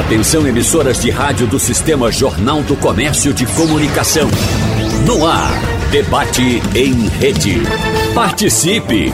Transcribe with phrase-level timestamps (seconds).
[0.00, 4.30] Atenção emissoras de rádio do Sistema Jornal do Comércio de Comunicação.
[5.06, 5.52] No ar,
[5.90, 7.60] debate em rede.
[8.14, 9.12] Participe!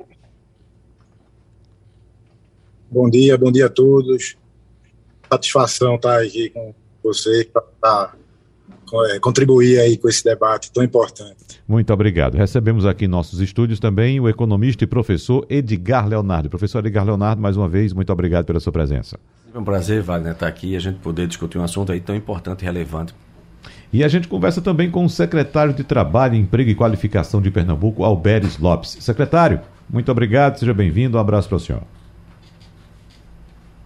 [2.89, 4.35] Bom dia, bom dia a todos.
[5.31, 7.47] Satisfação estar aqui com você
[7.79, 8.15] para
[9.21, 11.61] contribuir aí com esse debate tão importante.
[11.67, 12.35] Muito obrigado.
[12.35, 16.49] Recebemos aqui em nossos estúdios também o economista e professor Edgar Leonardo.
[16.49, 19.17] Professor Edgar Leonardo, mais uma vez, muito obrigado pela sua presença.
[19.53, 22.15] É um prazer, Wagner, estar aqui e a gente poder discutir um assunto aí tão
[22.15, 23.13] importante e relevante.
[23.91, 28.03] E a gente conversa também com o secretário de Trabalho, Emprego e Qualificação de Pernambuco,
[28.03, 28.97] Alberes Lopes.
[28.99, 31.83] Secretário, muito obrigado, seja bem-vindo, um abraço para o senhor.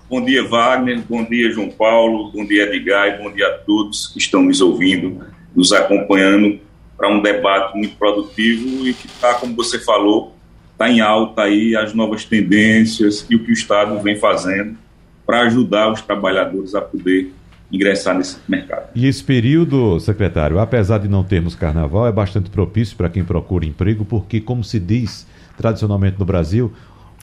[0.10, 1.02] Bom dia, Wagner.
[1.08, 2.32] Bom dia, João Paulo.
[2.32, 3.22] Bom dia, Edgar.
[3.22, 5.22] Bom dia a todos que estão nos ouvindo,
[5.54, 6.60] nos acompanhando
[6.96, 10.34] para um debate muito produtivo e que está, como você falou,
[10.72, 14.78] está em alta aí as novas tendências e o que o Estado vem fazendo
[15.26, 17.34] para ajudar os trabalhadores a poder
[17.70, 18.88] ingressar nesse mercado.
[18.96, 23.66] E esse período, secretário, apesar de não termos carnaval, é bastante propício para quem procura
[23.66, 25.28] emprego, porque, como se diz
[25.58, 26.72] tradicionalmente no Brasil,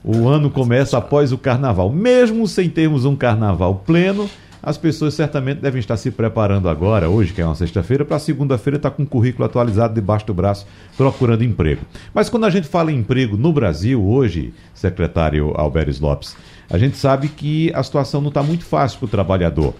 [0.05, 1.91] o ano começa após o carnaval.
[1.91, 4.29] Mesmo sem termos um carnaval pleno,
[4.63, 8.77] as pessoas certamente devem estar se preparando agora, hoje, que é uma sexta-feira, para segunda-feira
[8.77, 10.67] estar com o currículo atualizado debaixo do braço,
[10.97, 11.83] procurando emprego.
[12.13, 16.37] Mas quando a gente fala em emprego no Brasil, hoje, secretário Alberes Lopes,
[16.71, 19.75] a gente sabe que a situação não está muito fácil para o trabalhador.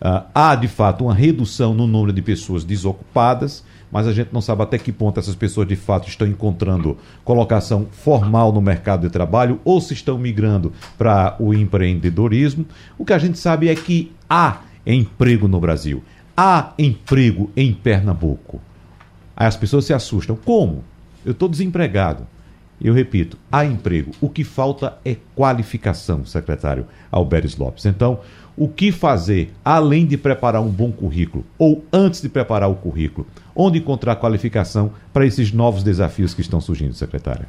[0.00, 4.40] Uh, há, de fato, uma redução no número de pessoas desocupadas, mas a gente não
[4.40, 9.10] sabe até que ponto essas pessoas de fato estão encontrando colocação formal no mercado de
[9.10, 12.64] trabalho ou se estão migrando para o empreendedorismo.
[12.96, 16.02] O que a gente sabe é que há emprego no Brasil,
[16.34, 18.62] há emprego em Pernambuco.
[19.36, 20.36] Aí as pessoas se assustam.
[20.36, 20.82] Como?
[21.24, 22.26] Eu estou desempregado.
[22.80, 24.10] Eu repito, há emprego.
[24.20, 27.84] O que falta é qualificação, secretário Alberes Lopes.
[27.84, 28.20] Então,
[28.56, 33.26] o que fazer além de preparar um bom currículo ou antes de preparar o currículo?
[33.54, 37.46] Onde encontrar qualificação para esses novos desafios que estão surgindo, secretária?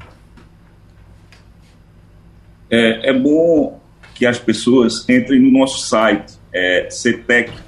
[2.69, 3.79] É, é bom
[4.15, 7.61] que as pessoas entrem no nosso site, é, cetec.gov,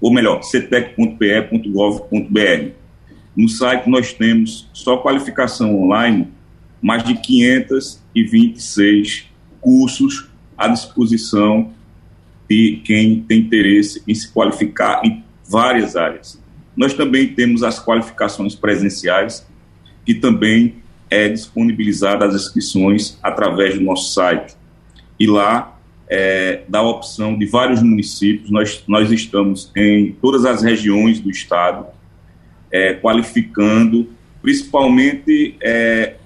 [0.00, 2.70] ou melhor, cetec.pe.gov.br.
[3.36, 6.28] No site nós temos só qualificação online,
[6.80, 9.28] mais de 526
[9.60, 11.72] cursos à disposição
[12.48, 16.40] de quem tem interesse em se qualificar em várias áreas.
[16.76, 19.46] Nós também temos as qualificações presenciais,
[20.04, 20.76] que também
[21.10, 24.56] é disponibilizada as inscrições através do nosso site.
[25.18, 30.62] E lá é, dá a opção de vários municípios, nós, nós estamos em todas as
[30.62, 31.86] regiões do estado,
[32.70, 34.08] é, qualificando,
[34.40, 36.16] principalmente é,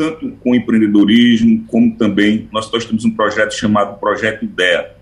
[0.00, 4.96] tanto com empreendedorismo, como também nós, nós temos um projeto chamado Projeto IDEA.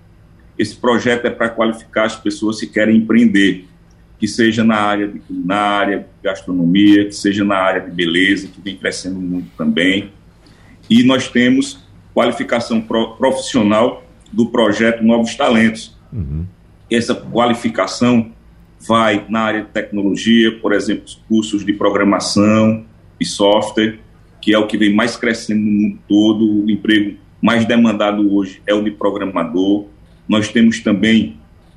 [0.59, 3.65] Esse projeto é para qualificar as pessoas que querem empreender,
[4.19, 8.77] que seja na área de culinária, gastronomia, que seja na área de beleza, que vem
[8.77, 10.11] crescendo muito também.
[10.91, 11.79] E nós temos
[12.13, 15.97] qualificação profissional do projeto Novos Talentos.
[16.13, 16.45] Uhum.
[16.91, 18.33] Essa qualificação
[18.81, 22.85] vai na área de tecnologia, por exemplo, cursos de programação
[23.21, 24.01] e software,
[24.41, 28.63] que é o que vem mais crescendo no mundo todo, o emprego mais demandado hoje
[28.67, 29.87] é o de programador.
[30.29, 31.37] Nós temos também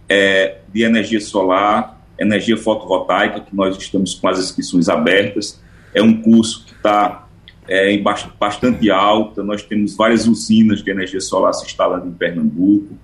[0.09, 5.61] é, de energia solar, energia fotovoltaica, que nós estamos com as inscrições abertas.
[5.93, 7.27] É um curso que está
[7.67, 8.03] é, em
[8.39, 12.97] bastante alta, nós temos várias usinas de energia solar se instalando em Pernambuco.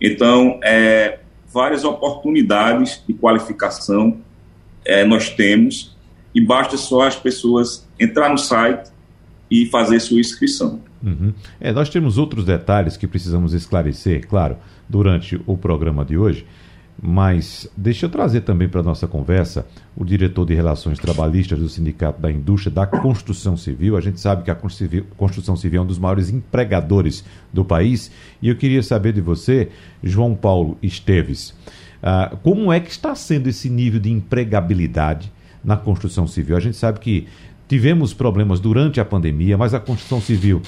[0.00, 1.18] Então, é,
[1.52, 4.18] várias oportunidades de qualificação
[4.84, 5.96] é, nós temos,
[6.34, 8.91] e basta só as pessoas entrar no site
[9.52, 10.80] e fazer sua inscrição.
[11.04, 11.34] Uhum.
[11.60, 14.56] É, nós temos outros detalhes que precisamos esclarecer, claro,
[14.88, 16.46] durante o programa de hoje,
[17.00, 21.68] mas deixa eu trazer também para a nossa conversa o diretor de Relações Trabalhistas do
[21.68, 23.94] Sindicato da Indústria da Construção Civil.
[23.94, 24.58] A gente sabe que a
[25.18, 27.22] construção civil é um dos maiores empregadores
[27.52, 28.10] do país
[28.40, 29.68] e eu queria saber de você,
[30.02, 31.50] João Paulo Esteves,
[32.02, 35.30] uh, como é que está sendo esse nível de empregabilidade
[35.62, 36.56] na construção civil?
[36.56, 37.26] A gente sabe que
[37.72, 40.60] tivemos problemas durante a pandemia, mas a construção civil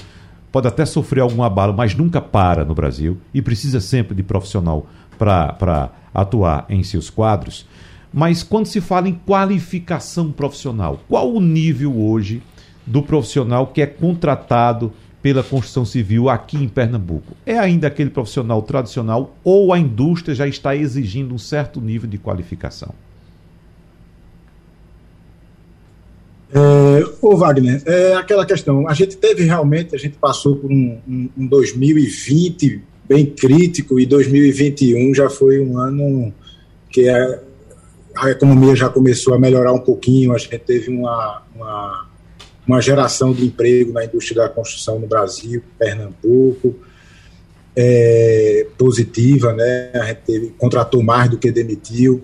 [0.51, 4.87] pode até sofrer algum abalo, mas nunca para no Brasil e precisa sempre de profissional
[5.15, 7.67] para atuar em seus quadros.
[8.11, 12.41] Mas quando se fala em qualificação profissional, qual o nível hoje
[12.87, 14.91] do profissional que é contratado
[15.21, 17.37] pela construção civil aqui em Pernambuco?
[17.45, 22.17] É ainda aquele profissional tradicional ou a indústria já está exigindo um certo nível de
[22.17, 22.95] qualificação?
[26.57, 28.87] É, ô Wagner, é aquela questão.
[28.87, 34.05] A gente teve realmente, a gente passou por um, um, um 2020 bem crítico e
[34.05, 36.33] 2021 já foi um ano
[36.89, 37.39] que a,
[38.15, 42.07] a economia já começou a melhorar um pouquinho, a gente teve uma, uma,
[42.65, 46.73] uma geração de emprego na indústria da construção no Brasil, Pernambuco,
[47.75, 49.91] é, positiva, né?
[49.93, 52.23] A gente teve, contratou mais do que demitiu,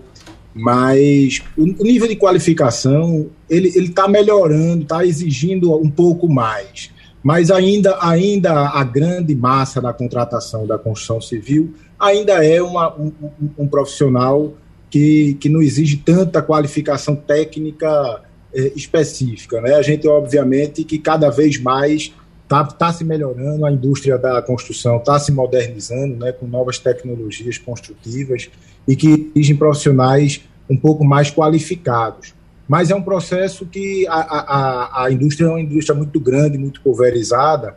[0.54, 6.92] mas o, nível de qualificação ele está melhorando, está exigindo um pouco mais
[7.24, 13.12] mas ainda, ainda a grande massa da contratação da construção civil ainda é uma, um,
[13.60, 14.54] um, profissional
[14.90, 18.22] que, que não exige tanta qualificação técnica
[18.54, 19.62] eh, específica.
[19.62, 19.76] Né?
[19.76, 22.12] A gente, obviamente, que cada vez mais
[22.52, 27.58] está tá se melhorando, a indústria da construção está se modernizando né, com novas tecnologias
[27.58, 28.50] construtivas
[28.88, 32.34] e que exigem profissionais um pouco mais qualificados
[32.72, 36.80] mas é um processo que a, a, a indústria é uma indústria muito grande, muito
[36.80, 37.76] pulverizada,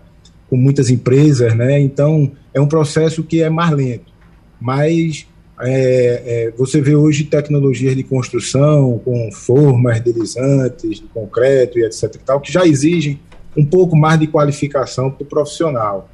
[0.48, 1.80] com muitas empresas, né?
[1.80, 4.12] Então é um processo que é mais lento.
[4.60, 5.26] Mas
[5.60, 12.14] é, é, você vê hoje tecnologias de construção com formas deslizantes, de concreto e etc.
[12.14, 13.18] E tal, que já exigem
[13.56, 16.08] um pouco mais de qualificação para o profissional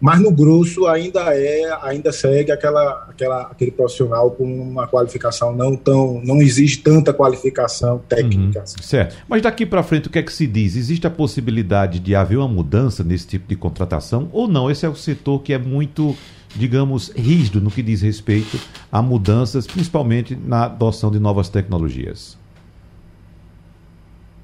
[0.00, 5.76] mas no grosso ainda é, ainda segue aquela, aquela, aquele profissional com uma qualificação não
[5.76, 8.60] tão, não exige tanta qualificação técnica.
[8.60, 9.16] Uhum, certo.
[9.28, 10.74] Mas daqui para frente o que é que se diz?
[10.74, 14.70] Existe a possibilidade de haver uma mudança nesse tipo de contratação ou não?
[14.70, 16.16] Esse é o setor que é muito,
[16.56, 18.58] digamos, rígido no que diz respeito
[18.90, 22.39] a mudanças, principalmente na adoção de novas tecnologias.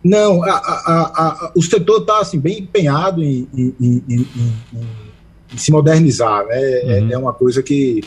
[0.07, 5.73] Não, a, a, a, o setor está assim, bem empenhado em, em, em, em se
[5.73, 6.57] modernizar, né?
[6.57, 7.11] É, uhum.
[7.11, 8.05] É, é, uma coisa que.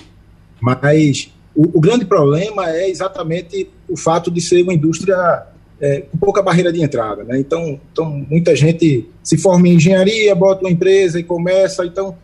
[0.61, 5.47] Mas o, o, grande problema é exatamente o fato de ser uma indústria
[5.81, 7.37] é, com pouca barreira de entrada, né?
[7.37, 11.85] Então, então, muita gente se forma em engenharia, bota uma empresa e começa.
[11.85, 12.15] Então,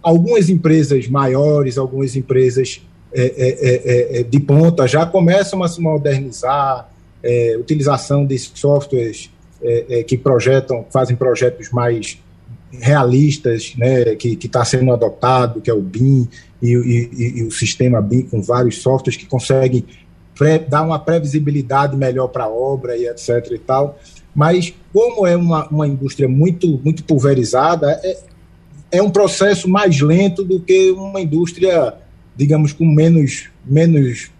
[0.00, 2.80] algumas empresas maiores, algumas empresas
[3.12, 6.88] é, é, é de ponta já começam a se modernizar,
[7.58, 9.30] utilização de softwares
[10.06, 12.18] que projetam, fazem projetos mais
[12.80, 16.28] realistas, né, que está sendo adotado, que é o BIM
[16.60, 19.84] e, e, e, o sistema BIM com vários softwares que conseguem
[20.68, 23.98] dar uma previsibilidade melhor para a obra e etc e tal.
[24.34, 28.18] Mas como é uma, uma indústria muito muito pulverizada, é,
[28.92, 31.94] é um processo mais lento do que uma indústria,
[32.36, 34.30] digamos, com menos menos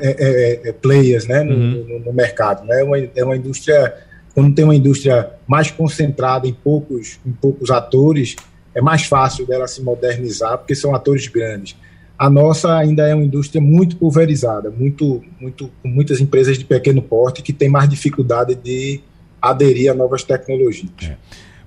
[0.00, 1.86] é, é, é players, né, no, uhum.
[1.88, 2.66] no, no mercado.
[2.66, 2.80] Né?
[2.80, 3.94] É uma, é uma indústria
[4.34, 8.36] quando tem uma indústria mais concentrada em poucos, em poucos atores,
[8.72, 11.76] é mais fácil dela se modernizar, porque são atores grandes.
[12.16, 17.02] A nossa ainda é uma indústria muito pulverizada, muito, muito, com muitas empresas de pequeno
[17.02, 19.00] porte que têm mais dificuldade de
[19.42, 20.92] aderir a novas tecnologias.
[21.02, 21.16] É.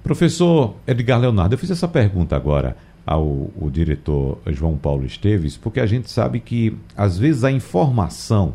[0.02, 5.86] Professor Edgar Leonardo, eu fiz essa pergunta agora ao, diretor João Paulo Esteves, porque a
[5.86, 8.54] gente sabe que, às vezes, a informação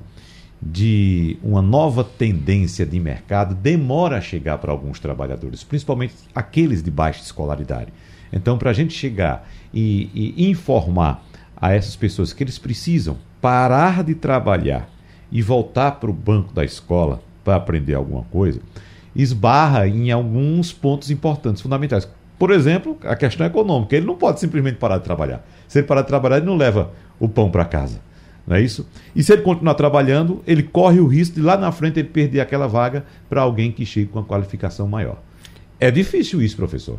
[0.60, 6.90] de uma nova tendência de mercado demora a chegar para alguns trabalhadores, principalmente aqueles de
[6.90, 7.92] baixa escolaridade.
[8.32, 11.24] Então, para a gente chegar e, e, informar
[11.56, 14.88] a essas pessoas que eles precisam parar de trabalhar
[15.30, 18.60] e voltar para o banco da escola para aprender alguma coisa,
[19.14, 22.08] esbarra em alguns pontos importantes, fundamentais.
[22.38, 23.96] Por exemplo, a questão econômica.
[23.96, 25.46] Ele não pode simplesmente parar de trabalhar.
[25.66, 28.00] Se ele parar de trabalhar, ele não leva o pão para casa.
[28.46, 28.86] Não é isso?
[29.14, 32.40] E se ele continuar trabalhando, ele corre o risco de lá na frente ele perder
[32.40, 35.20] aquela vaga para alguém que chegue com uma qualificação maior.
[35.80, 36.98] É difícil isso, professor.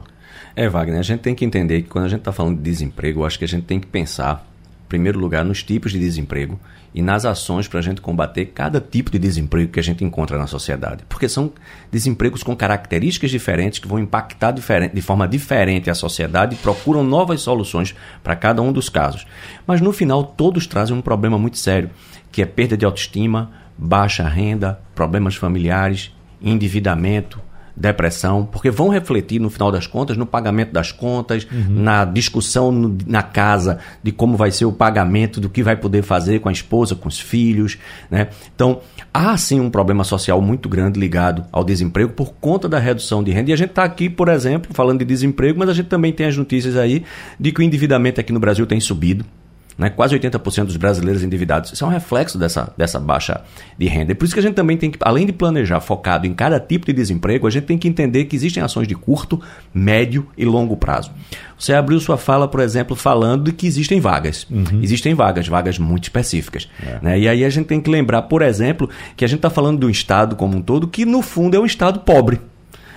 [0.55, 3.21] É, Wagner, a gente tem que entender que quando a gente está falando de desemprego,
[3.21, 4.45] eu acho que a gente tem que pensar
[4.87, 6.59] primeiro lugar, nos tipos de desemprego
[6.93, 10.37] e nas ações para a gente combater cada tipo de desemprego que a gente encontra
[10.37, 11.03] na sociedade.
[11.07, 11.51] Porque são
[11.91, 17.03] desempregos com características diferentes que vão impactar diferente, de forma diferente a sociedade e procuram
[17.03, 19.27] novas soluções para cada um dos casos.
[19.65, 21.89] Mas no final, todos trazem um problema muito sério,
[22.31, 27.39] que é perda de autoestima, baixa renda, problemas familiares, endividamento,
[27.77, 31.65] depressão, porque vão refletir no final das contas no pagamento das contas, uhum.
[31.69, 36.01] na discussão no, na casa de como vai ser o pagamento, do que vai poder
[36.01, 37.77] fazer com a esposa, com os filhos,
[38.09, 38.29] né?
[38.55, 38.81] Então,
[39.13, 43.31] há sim um problema social muito grande ligado ao desemprego por conta da redução de
[43.31, 43.51] renda.
[43.51, 46.25] E a gente está aqui, por exemplo, falando de desemprego, mas a gente também tem
[46.25, 47.03] as notícias aí
[47.39, 49.23] de que o endividamento aqui no Brasil tem subido
[49.77, 49.89] né?
[49.89, 51.71] quase 80% dos brasileiros endividados.
[51.71, 53.41] Isso é um reflexo dessa, dessa baixa
[53.77, 54.11] de renda.
[54.11, 56.59] E por isso que a gente também tem que, além de planejar focado em cada
[56.59, 59.39] tipo de desemprego, a gente tem que entender que existem ações de curto,
[59.73, 61.11] médio e longo prazo.
[61.57, 64.47] Você abriu sua fala, por exemplo, falando de que existem vagas.
[64.49, 64.81] Uhum.
[64.81, 66.69] Existem vagas, vagas muito específicas.
[66.83, 66.99] É.
[67.01, 67.19] Né?
[67.19, 69.85] E aí a gente tem que lembrar, por exemplo, que a gente está falando de
[69.85, 72.39] um Estado como um todo que, no fundo, é um Estado pobre.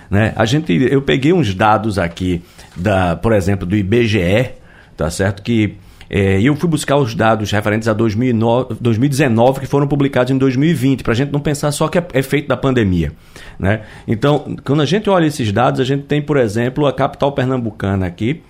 [0.09, 0.33] Né?
[0.35, 2.41] A gente, eu peguei uns dados aqui,
[2.75, 4.51] da, por exemplo, do IBGE,
[4.97, 5.41] tá certo?
[5.41, 5.77] Que
[6.13, 11.03] é, eu fui buscar os dados referentes a 2009, 2019 que foram publicados em 2020,
[11.03, 13.13] para a gente não pensar só que é efeito da pandemia.
[13.57, 13.83] Né?
[14.05, 18.05] Então, quando a gente olha esses dados, a gente tem, por exemplo, a capital pernambucana
[18.05, 18.41] aqui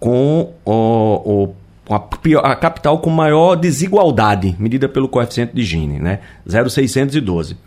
[0.00, 1.54] com o, o
[1.90, 6.20] a, a, capital com maior desigualdade, medida pelo coeficiente de Gini, né?
[6.48, 7.58] 0,612.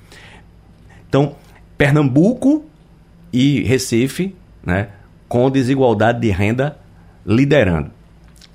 [1.08, 1.36] Então,
[1.78, 2.66] Pernambuco
[3.32, 4.34] e Recife,
[4.66, 4.88] né,
[5.28, 6.80] com desigualdade de renda
[7.24, 7.92] liderando.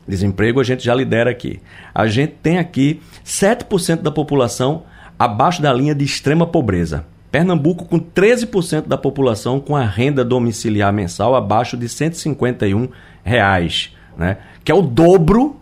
[0.06, 1.60] Desemprego a gente já lidera aqui.
[1.94, 4.82] A gente tem aqui 7% da população
[5.18, 7.04] abaixo da linha de extrema pobreza.
[7.30, 12.88] Pernambuco com 13% da população com a renda domiciliar mensal abaixo de 151
[13.22, 14.38] reais, né?
[14.64, 15.60] que é o dobro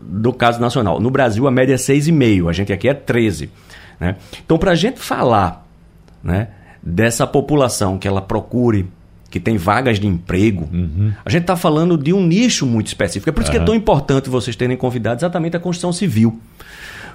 [0.00, 0.98] do caso nacional.
[0.98, 3.50] No Brasil a média é 6,5, a gente aqui é 13.
[4.00, 4.16] Né?
[4.44, 5.66] Então, para a gente falar
[6.22, 6.48] né,
[6.82, 8.88] dessa população que ela procure
[9.32, 10.68] que tem vagas de emprego.
[10.70, 11.10] Uhum.
[11.24, 13.30] A gente está falando de um nicho muito específico.
[13.30, 13.56] É por isso uhum.
[13.56, 16.38] que é tão importante vocês terem convidado exatamente a construção civil.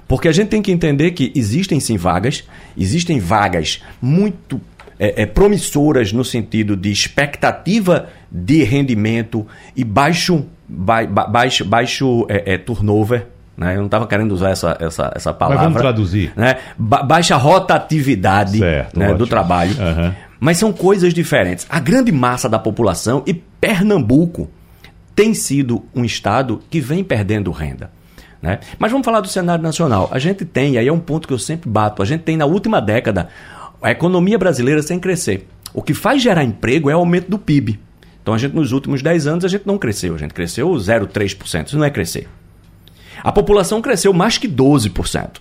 [0.08, 2.42] Porque a gente tem que entender que existem sim vagas,
[2.76, 4.60] existem vagas muito
[4.98, 9.46] é, é, promissoras no sentido de expectativa de rendimento
[9.76, 13.26] e baixo, ba, baixo, baixo é, é turnover.
[13.56, 13.74] Né?
[13.74, 15.62] Eu não estava querendo usar essa, essa, essa palavra.
[15.62, 16.32] Mas vamos traduzir.
[16.34, 16.56] Né?
[16.76, 19.72] Ba baixa rotatividade certo, né, do trabalho.
[19.72, 20.27] Uhum.
[20.40, 21.66] Mas são coisas diferentes.
[21.68, 24.48] A grande massa da população e Pernambuco
[25.14, 27.90] tem sido um estado que vem perdendo renda.
[28.40, 28.60] Né?
[28.78, 30.08] Mas vamos falar do cenário nacional.
[30.12, 32.46] A gente tem, aí é um ponto que eu sempre bato, a gente tem na
[32.46, 33.28] última década
[33.82, 35.48] a economia brasileira sem crescer.
[35.74, 37.80] O que faz gerar emprego é o aumento do PIB.
[38.22, 41.66] Então a gente nos últimos 10 anos a gente não cresceu, a gente cresceu 0,3%.
[41.66, 42.28] Isso não é crescer.
[43.22, 45.40] A população cresceu mais que 12%.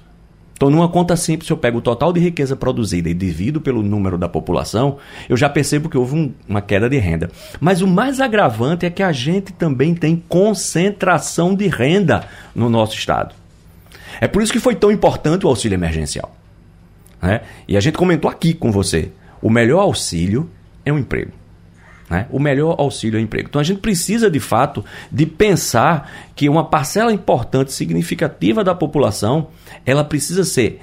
[0.58, 4.18] Então, numa conta simples, eu pego o total de riqueza produzida e divido pelo número
[4.18, 4.98] da população,
[5.30, 7.30] eu já percebo que houve um, uma queda de renda.
[7.62, 12.96] Mas o mais agravante é que a gente também tem concentração de renda no nosso
[12.96, 13.36] estado.
[14.20, 16.36] É por isso que foi tão importante o auxílio emergencial.
[17.22, 17.42] Né?
[17.68, 20.50] E a gente comentou aqui com você: o melhor auxílio
[20.84, 21.34] é um emprego.
[22.10, 22.26] Né?
[22.32, 23.48] O melhor auxílio é emprego.
[23.50, 29.48] Então a gente precisa de fato de pensar que uma parcela importante, significativa da população,
[29.86, 30.82] ela precisa ser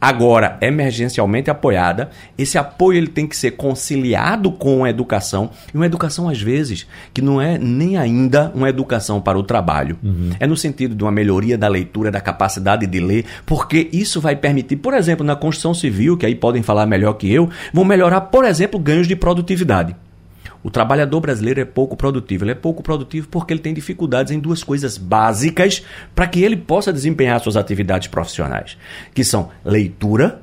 [0.00, 2.10] agora emergencialmente apoiada.
[2.36, 6.86] Esse apoio ele tem que ser conciliado com a educação e uma educação às vezes
[7.12, 9.98] que não é nem ainda uma educação para o trabalho.
[10.02, 10.30] Uhum.
[10.38, 14.36] É no sentido de uma melhoria da leitura, da capacidade de ler, porque isso vai
[14.36, 18.20] permitir, por exemplo, na construção civil, que aí podem falar melhor que eu, vão melhorar,
[18.20, 19.96] por exemplo, ganhos de produtividade.
[20.66, 22.42] O trabalhador brasileiro é pouco produtivo.
[22.42, 25.80] Ele é pouco produtivo porque ele tem dificuldades em duas coisas básicas
[26.12, 28.76] para que ele possa desempenhar suas atividades profissionais,
[29.14, 30.42] que são leitura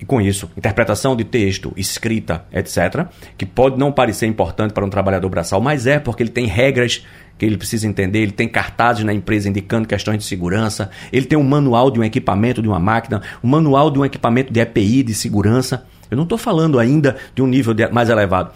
[0.00, 3.06] e com isso, interpretação de texto, escrita, etc.,
[3.38, 7.06] que pode não parecer importante para um trabalhador braçal, mas é porque ele tem regras
[7.38, 11.38] que ele precisa entender, ele tem cartazes na empresa indicando questões de segurança, ele tem
[11.38, 15.04] um manual de um equipamento de uma máquina, um manual de um equipamento de EPI
[15.04, 15.86] de segurança.
[16.10, 18.52] Eu não estou falando ainda de um nível mais elevado.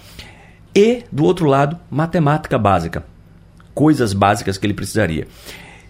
[0.74, 3.04] E, do outro lado, matemática básica.
[3.74, 5.26] Coisas básicas que ele precisaria.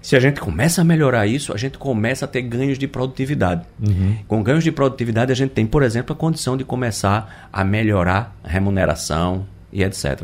[0.02, 3.66] Se a gente começa a melhorar isso, a gente começa a ter ganhos de produtividade.
[3.78, 4.16] Uhum.
[4.26, 8.34] Com ganhos de produtividade, a gente tem, por exemplo, a condição de começar a melhorar
[8.42, 10.22] a remuneração e etc.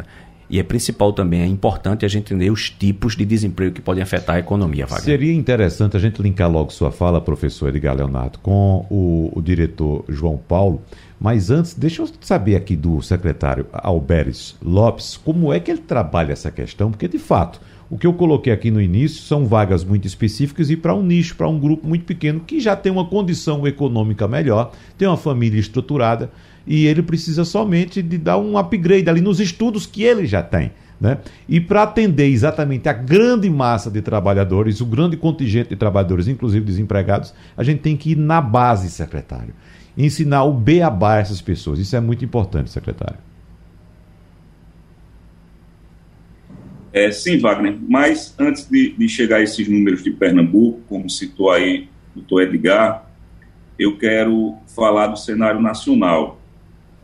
[0.48, 4.02] E é principal também, é importante a gente entender os tipos de desemprego que podem
[4.02, 5.04] afetar a economia, Wagner.
[5.04, 10.04] Seria interessante a gente linkar logo sua fala, professor Edgar Leonardo, com o, o diretor
[10.08, 10.82] João Paulo,
[11.18, 16.32] Mas antes, deixa eu saber aqui do secretário Alberes Lopes como é que ele trabalha
[16.32, 20.06] essa questão, porque de fato o que eu coloquei aqui no início são vagas muito
[20.06, 23.66] específicas e para um nicho, para um grupo muito pequeno que já tem uma condição
[23.66, 26.30] econômica melhor, tem uma família estruturada
[26.66, 30.72] e ele precisa somente de dar um upgrade ali nos estudos que ele já tem.
[31.00, 31.18] Né?
[31.48, 36.64] E para atender exatamente a grande massa de trabalhadores, o grande contingente de trabalhadores, inclusive
[36.64, 39.54] desempregados, a gente tem que ir na base, secretário.
[39.96, 41.78] Ensinar o beabá a essas pessoas.
[41.78, 43.18] Isso é muito importante, secretário.
[46.92, 51.50] É, sim, Wagner, mas antes de, de, chegar a esses números de Pernambuco, como citou
[51.50, 53.06] aí o doutor Edgar,
[53.78, 56.40] eu quero falar do cenário nacional,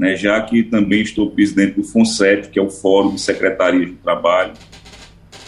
[0.02, 3.94] né, já que também estou presidente do FONSET, que é o Fórum de Secretarias de
[3.94, 4.52] Trabalho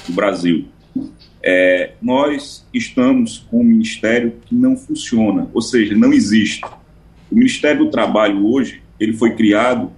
[0.06, 0.68] do Brasil.
[1.42, 6.64] É, nós estamos com um ministério que não funciona, ou seja, não existe.
[7.32, 9.90] O Ministério do Trabalho hoje, ele foi criado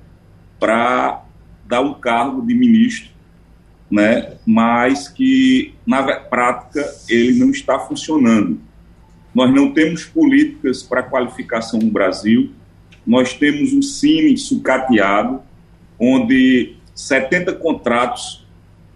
[0.58, 1.22] para
[1.68, 3.10] dar um cargo de ministro
[3.90, 8.58] né, mas que na prática ele não está funcionando.
[9.34, 12.52] Nós não temos políticas para qualificação no Brasil,
[13.06, 15.40] nós temos um CIMI sucateado,
[15.98, 18.44] onde 70 contratos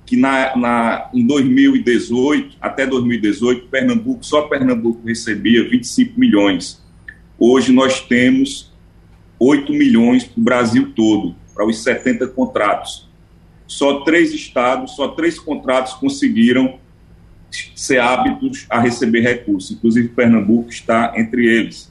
[0.04, 6.82] que na, na, em 2018, até 2018, Pernambuco, só Pernambuco recebia 25 milhões.
[7.38, 8.72] Hoje nós temos
[9.38, 13.08] 8 milhões para o Brasil todo, para os 70 contratos
[13.70, 16.80] só três estados, só três contratos conseguiram
[17.76, 21.90] ser hábitos a receber recursos, inclusive Pernambuco está entre eles.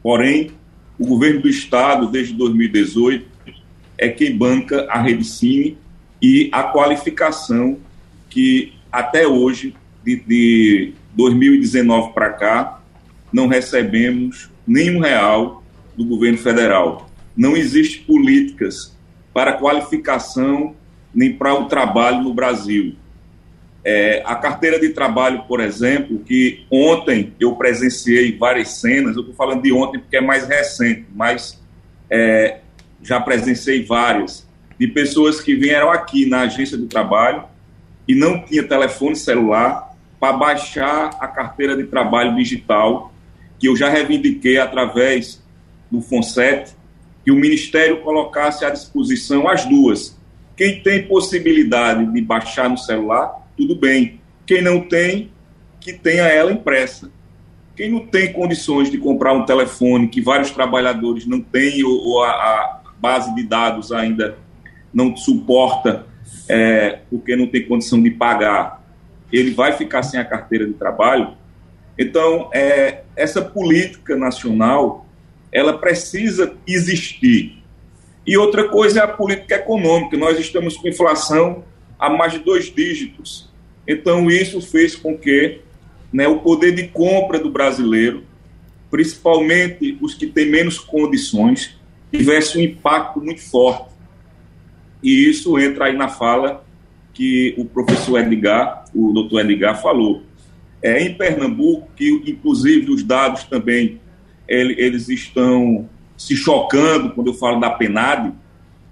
[0.00, 0.52] Porém,
[0.98, 3.26] o governo do estado, desde 2018,
[3.98, 5.76] é quem banca a rede Cine
[6.20, 7.78] e a qualificação
[8.30, 9.74] que até hoje,
[10.04, 12.80] de, de 2019 para cá,
[13.32, 15.62] não recebemos nenhum real
[15.96, 17.08] do governo federal.
[17.36, 18.96] Não existe políticas
[19.32, 20.74] para qualificação
[21.14, 22.94] nem para o trabalho no Brasil.
[23.84, 29.34] É, a carteira de trabalho, por exemplo, que ontem eu presenciei várias cenas, eu estou
[29.34, 31.62] falando de ontem porque é mais recente, mas
[32.08, 32.60] é,
[33.02, 34.48] já presenciei várias,
[34.78, 37.44] de pessoas que vieram aqui na agência do trabalho
[38.08, 43.12] e não tinha telefone celular para baixar a carteira de trabalho digital,
[43.58, 45.42] que eu já reivindiquei através
[45.90, 46.74] do FONSET,
[47.22, 50.18] que o Ministério colocasse à disposição as duas,
[50.56, 54.20] quem tem possibilidade de baixar no celular, tudo bem.
[54.46, 55.30] Quem não tem,
[55.80, 57.10] que tenha ela impressa.
[57.76, 62.22] Quem não tem condições de comprar um telefone, que vários trabalhadores não têm, ou, ou
[62.22, 64.38] a, a, base de dados ainda
[64.92, 66.06] não suporta,
[66.48, 68.82] é, porque não tem condição de pagar,
[69.32, 71.36] ele vai ficar sem a carteira de trabalho.
[71.98, 75.06] Então, é, essa política nacional,
[75.52, 77.64] ela precisa existir
[78.26, 80.16] e outra coisa é a política econômica.
[80.16, 81.62] Nós estamos com inflação
[81.98, 83.50] a mais de dois dígitos.
[83.86, 85.60] Então, isso fez com que
[86.12, 88.24] né, o poder de compra do brasileiro,
[88.90, 91.76] principalmente os que têm menos condições,
[92.12, 93.92] tivesse um impacto muito forte.
[95.02, 96.64] E isso entra aí na fala
[97.12, 100.22] que o professor Edgar, o doutor Edgar, falou.
[100.82, 104.00] É, em Pernambuco, que inclusive os dados também
[104.46, 108.32] eles estão se chocando quando eu falo da PENAD,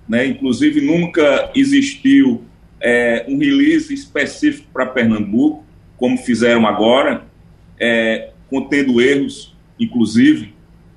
[0.09, 0.27] né?
[0.27, 2.43] inclusive nunca existiu
[2.83, 5.65] é, um release específico para Pernambuco,
[5.97, 7.25] como fizeram agora,
[7.79, 10.53] é, contendo erros, inclusive,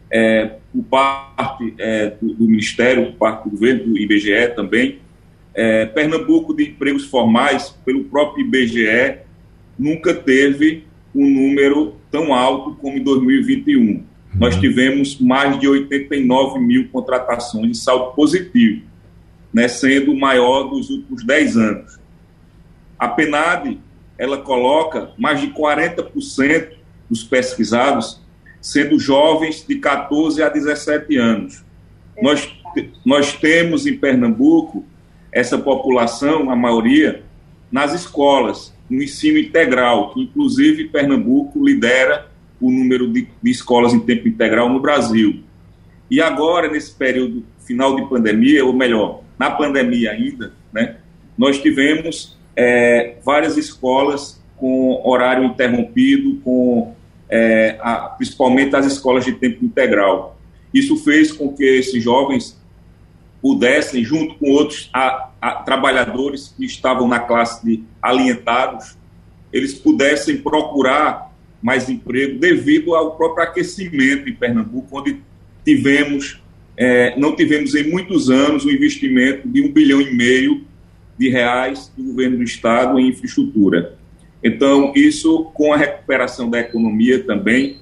[0.09, 4.99] é, por parte é, do, do, Ministério, por parte do governo, do IBGE também.
[5.53, 9.19] É, Pernambuco de empregos formais, pelo próprio IBGE,
[9.77, 14.03] nunca teve um número tão alto como em 2021
[14.37, 18.81] nós tivemos mais de 89 mil contratações de saldo positivo,
[19.55, 21.97] né, sendo o maior dos últimos 10 anos.
[22.99, 23.79] A PNAD,
[24.17, 26.71] ela coloca mais de 40%
[27.09, 28.21] dos pesquisados
[28.59, 31.63] sendo jovens de 14 a 17 anos.
[32.21, 32.53] Nós,
[33.05, 34.83] nós temos em Pernambuco
[35.31, 37.23] essa população, a maioria,
[37.71, 44.01] nas escolas, no ensino integral, que inclusive Pernambuco lidera o número de, de escolas em
[44.01, 45.43] tempo integral no Brasil.
[46.11, 50.97] E agora, nesse período final de pandemia, ou melhor, na pandemia ainda, né,
[51.37, 56.95] nós tivemos é, várias escolas com horário interrompido, com
[57.29, 60.39] é, a, principalmente as escolas de tempo integral.
[60.73, 62.59] Isso fez com que esses jovens
[63.41, 68.97] pudessem, junto com outros a, a, trabalhadores que estavam na classe de alientados,
[69.51, 75.21] eles pudessem procurar mais emprego devido ao próprio aquecimento em Pernambuco, onde
[75.63, 76.41] tivemos
[76.77, 80.65] é, não tivemos em muitos anos um investimento de um bilhão e meio
[81.17, 83.95] de reais do governo do estado em infraestrutura.
[84.43, 87.77] Então, isso com a recuperação da economia também,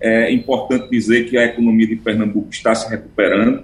[0.00, 3.62] é importante dizer que a economia de Pernambuco está se recuperando.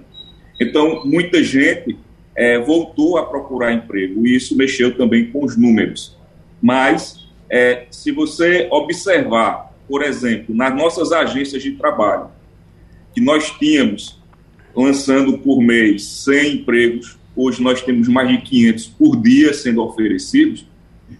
[0.59, 1.97] Então, muita gente
[2.33, 6.17] é, voltou a procurar emprego e isso mexeu também com os números.
[6.61, 12.29] Mas, é, se você observar, por exemplo, nas nossas agências de trabalho,
[13.13, 14.18] que nós tínhamos
[14.75, 20.65] lançando por mês 100 empregos, hoje nós temos mais de 500 por dia sendo oferecidos.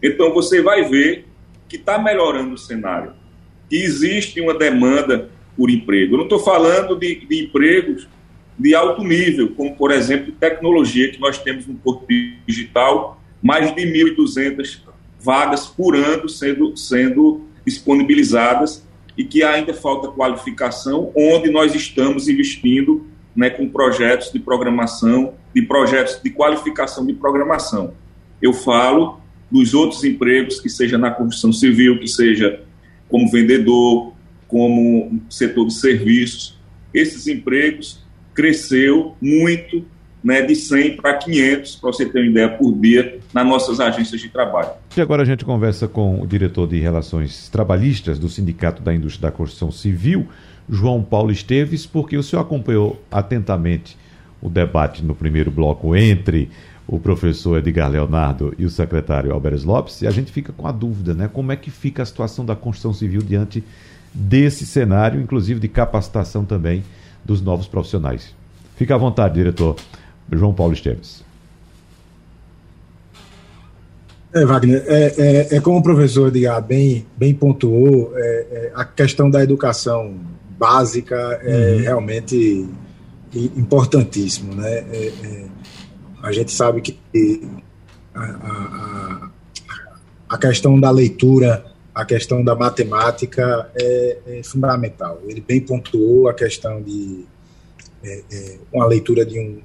[0.02, 1.26] Então você vai ver
[1.68, 3.14] que está melhorando o cenário,
[3.70, 6.14] que existe uma demanda por emprego.
[6.14, 8.08] Eu não estou falando de, de, empregos
[8.58, 12.06] de alto nível, como por exemplo tecnologia, que nós temos no Porto
[12.48, 14.82] Digital, mais de 1.200
[15.20, 18.86] vagas por ano sendo, sendo disponibilizadas
[19.18, 25.62] e que ainda falta qualificação, onde nós estamos investindo né, com projetos de programação, de
[25.62, 27.94] projetos de qualificação de programação.
[28.42, 29.20] Eu falo
[29.52, 32.62] dos outros empregos, que seja na construção civil, que seja
[33.08, 34.14] como vendedor,
[34.48, 36.60] como setor de serviços.
[36.94, 39.84] Esses empregos cresceu muito,
[40.24, 44.22] né, de 100 para 500, para você ter uma ideia, por dia, nas nossas agências
[44.22, 44.70] de trabalho.
[44.96, 49.30] E agora a gente conversa com o diretor de Relações Trabalhistas do Sindicato da Indústria
[49.30, 50.28] da Construção Civil,
[50.70, 53.98] João Paulo Esteves, porque o senhor acompanhou atentamente
[54.42, 56.50] o debate no primeiro bloco entre
[56.88, 60.72] o professor Edgar Leonardo e o secretário Alberes Lopes, e a gente fica com a
[60.72, 61.30] dúvida, né?
[61.32, 63.64] Como é que fica a situação da construção civil diante
[64.14, 66.84] desse cenário, inclusive de capacitação também
[67.24, 68.34] dos novos profissionais.
[68.76, 69.76] Fica à vontade, diretor
[70.32, 71.24] João Paulo Esteves.
[74.34, 78.86] É, Wagner, é, é, é como o professor Edgar bem, bem pontuou, é, é a
[78.86, 80.16] questão da educação
[80.60, 81.82] básica é uhum.
[81.82, 82.70] realmente
[83.34, 84.54] importantíssimo.
[84.54, 84.86] Né?
[84.92, 85.46] É, é,
[86.22, 87.00] a gente sabe que
[88.14, 89.30] a, a,
[90.30, 95.22] a, questão da leitura, a questão da matemática é, é fundamental.
[95.26, 97.26] Ele bem pontuou a questão de
[98.04, 99.62] é, é, uma leitura de um,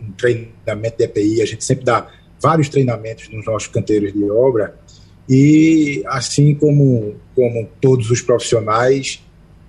[0.00, 2.08] um treinamento de EPI, a gente sempre dá
[2.40, 4.78] vários treinamentos nos nossos canteiros de obra,
[5.28, 9.20] e assim como, como todos os profissionais,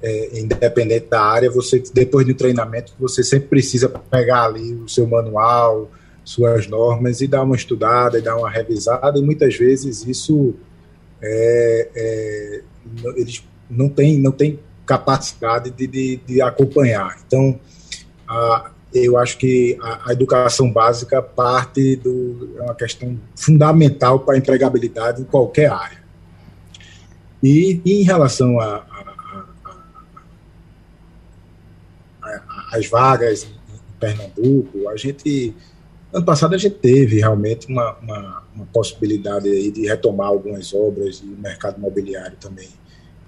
[0.02, 5.08] é, independente da área, você depois do treinamento você sempre precisa pegar ali o seu
[5.08, 5.92] manual,
[6.24, 10.54] suas normas e dar uma estudada e dar uma revisada e muitas vezes isso
[11.22, 12.62] é, é,
[13.18, 17.20] eles não têm não tem capacidade de, de, de acompanhar.
[17.28, 17.60] Então,
[18.28, 24.34] a, eu acho que a, a, educação básica parte do é uma questão fundamental para
[24.34, 26.00] a empregabilidade em qualquer área.
[27.44, 28.84] E, e em relação a,
[32.72, 33.60] as vagas em,
[34.00, 35.54] Pernambuco, a gente
[36.14, 41.22] ano passado a gente teve realmente uma, uma, uma possibilidade aí de retomar algumas obras
[41.22, 42.70] e o mercado imobiliário também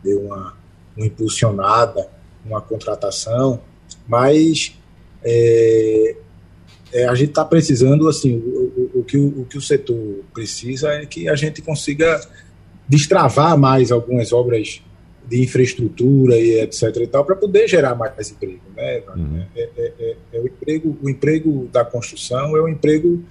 [0.01, 0.55] deu uma,
[0.95, 2.07] uma impulsionada,
[2.45, 3.61] uma contratação,
[4.07, 4.73] mas
[5.23, 6.15] é,
[6.93, 10.23] é, a gente está precisando, assim, o, o, o, que o, o que o setor
[10.33, 12.19] precisa é que a gente consiga
[12.87, 14.81] destravar mais algumas obras
[15.31, 19.01] de infraestrutura e etc e tal para poder gerar mais emprego, né?
[19.15, 19.45] Uhum.
[19.55, 23.23] É, é, é, é, o emprego, o emprego da construção é um emprego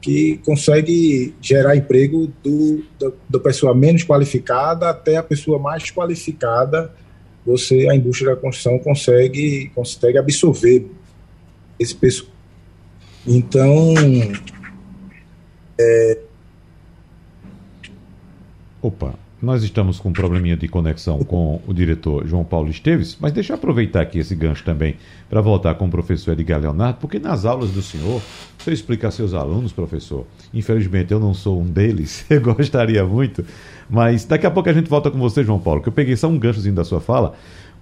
[0.00, 6.90] que consegue gerar emprego do, da, da pessoa menos qualificada até a pessoa mais qualificada.
[7.44, 10.86] Você, a indústria da construção consegue consegue absorver
[11.78, 12.30] esse pessoal.
[13.26, 13.94] Então,
[15.78, 16.18] é...
[18.80, 23.32] Opa, nós estamos com um probleminha de conexão com o diretor João Paulo Esteves, mas
[23.32, 24.96] deixa eu aproveitar aqui esse gancho também
[25.28, 28.20] para voltar com o professor Edgar Leonardo, porque nas aulas do senhor,
[28.58, 30.26] você explica a seus alunos, professor.
[30.52, 33.44] Infelizmente eu não sou um deles, eu gostaria muito,
[33.88, 36.26] mas daqui a pouco a gente volta com você, João Paulo, que eu peguei só
[36.26, 37.34] um ganchozinho da sua fala,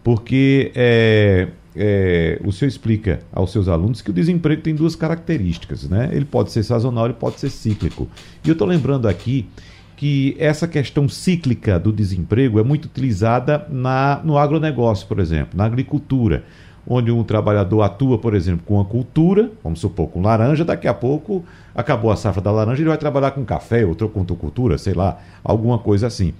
[0.02, 5.88] porque é, é, o senhor explica aos seus alunos que o desemprego tem duas características,
[5.88, 6.10] né?
[6.12, 8.08] Ele pode ser sazonal e pode ser cíclico.
[8.44, 9.46] E eu estou lembrando aqui
[10.02, 15.64] que essa questão cíclica do desemprego é muito utilizada na, no agronegócio, por exemplo, na
[15.64, 16.42] agricultura,
[16.84, 20.92] onde um trabalhador atua, por exemplo, com a cultura, vamos supor, com laranja, daqui a
[20.92, 24.92] pouco acabou a safra da laranja, ele vai trabalhar com café, ou com cultura, sei
[24.92, 26.34] lá, alguma coisa assim.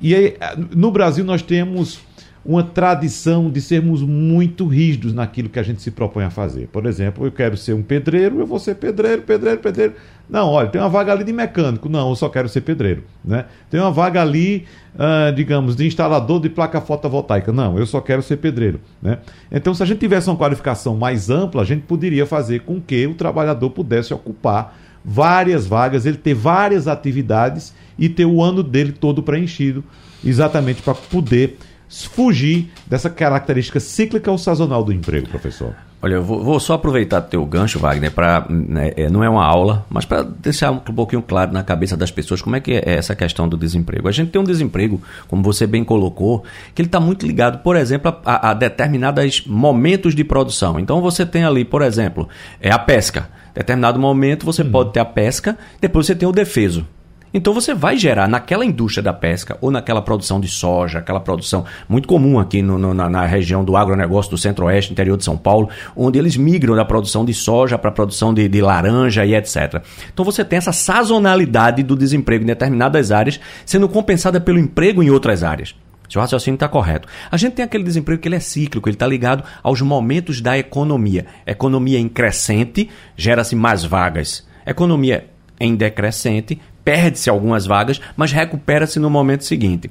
[0.00, 0.36] E aí,
[0.74, 2.00] no Brasil nós temos
[2.48, 6.66] uma tradição de sermos muito rígidos naquilo que a gente se propõe a fazer.
[6.68, 9.92] Por exemplo, eu quero ser um pedreiro, eu vou ser pedreiro, pedreiro, pedreiro.
[10.30, 11.90] Não, olha, tem uma vaga ali de mecânico.
[11.90, 13.04] Não, eu só quero ser pedreiro.
[13.22, 13.44] Né?
[13.68, 17.52] Tem uma vaga ali, uh, digamos, de instalador de placa fotovoltaica.
[17.52, 18.80] Não, eu só quero ser pedreiro.
[19.02, 19.18] Né?
[19.52, 23.06] Então, se a gente tivesse uma qualificação mais ampla, a gente poderia fazer com que
[23.06, 28.92] o trabalhador pudesse ocupar várias vagas, ele ter várias atividades e ter o ano dele
[28.92, 29.84] todo preenchido,
[30.24, 35.74] exatamente para poder fugir dessa característica cíclica ou sazonal do emprego, professor.
[36.00, 39.44] Olha, eu vou, vou só aproveitar teu gancho, Wagner, para né, é, não é uma
[39.44, 42.82] aula, mas para deixar um pouquinho claro na cabeça das pessoas como é que é
[42.86, 44.06] essa questão do desemprego.
[44.06, 47.74] A gente tem um desemprego, como você bem colocou, que ele está muito ligado, por
[47.74, 50.78] exemplo, a, a determinados momentos de produção.
[50.78, 52.28] Então você tem ali, por exemplo,
[52.60, 53.28] é a pesca.
[53.52, 54.70] Determinado momento você hum.
[54.70, 56.86] pode ter a pesca, depois você tem o defeso.
[57.32, 61.64] Então você vai gerar naquela indústria da pesca ou naquela produção de soja, aquela produção
[61.88, 65.36] muito comum aqui no, no, na, na, região do agronegócio do centro-oeste, interior de São
[65.36, 69.34] Paulo, onde eles migram da produção de soja para a produção de, de laranja e
[69.34, 69.82] etc.
[70.12, 75.10] Então você tem essa sazonalidade do desemprego em determinadas áreas sendo compensada pelo emprego em
[75.10, 75.74] outras áreas.
[76.08, 77.06] Se o raciocínio está correto.
[77.30, 80.58] A gente tem aquele desemprego que ele é cíclico, ele está ligado aos momentos da
[80.58, 81.26] economia.
[81.46, 84.46] Economia em crescente, gera-se mais vagas.
[84.66, 85.28] Economia
[85.60, 89.90] em decrescente, perde-se algumas vagas, mas recupera-se no momento seguinte.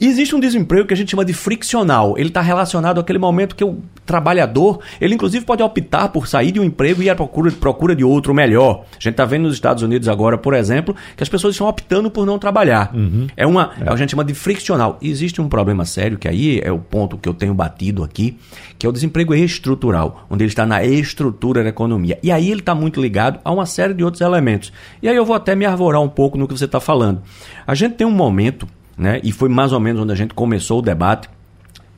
[0.00, 2.16] E existe um desemprego que a gente chama de friccional.
[2.16, 6.58] Ele está relacionado àquele momento que o trabalhador, ele inclusive pode optar por sair de
[6.58, 8.84] um emprego e ir à procura, procura de outro melhor.
[8.92, 12.10] A gente está vendo nos Estados Unidos agora, por exemplo, que as pessoas estão optando
[12.10, 12.94] por não trabalhar.
[12.94, 13.26] Uhum.
[13.36, 13.92] É uma, é.
[13.92, 14.98] a gente chama de friccional.
[15.02, 18.38] existe um problema sério, que aí é o ponto que eu tenho batido aqui,
[18.78, 22.18] que é o desemprego estrutural, onde ele está na estrutura da economia.
[22.22, 24.72] E aí ele está muito ligado a uma série de outros elementos.
[25.02, 27.22] E aí eu vou até me arvorar um pouco no que você está falando.
[27.66, 30.80] A gente tem um momento, né, e foi mais ou menos onde a gente começou
[30.80, 31.28] o debate,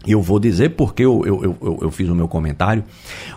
[0.06, 2.82] e eu vou dizer porque eu, eu, eu, eu, fiz o meu comentário,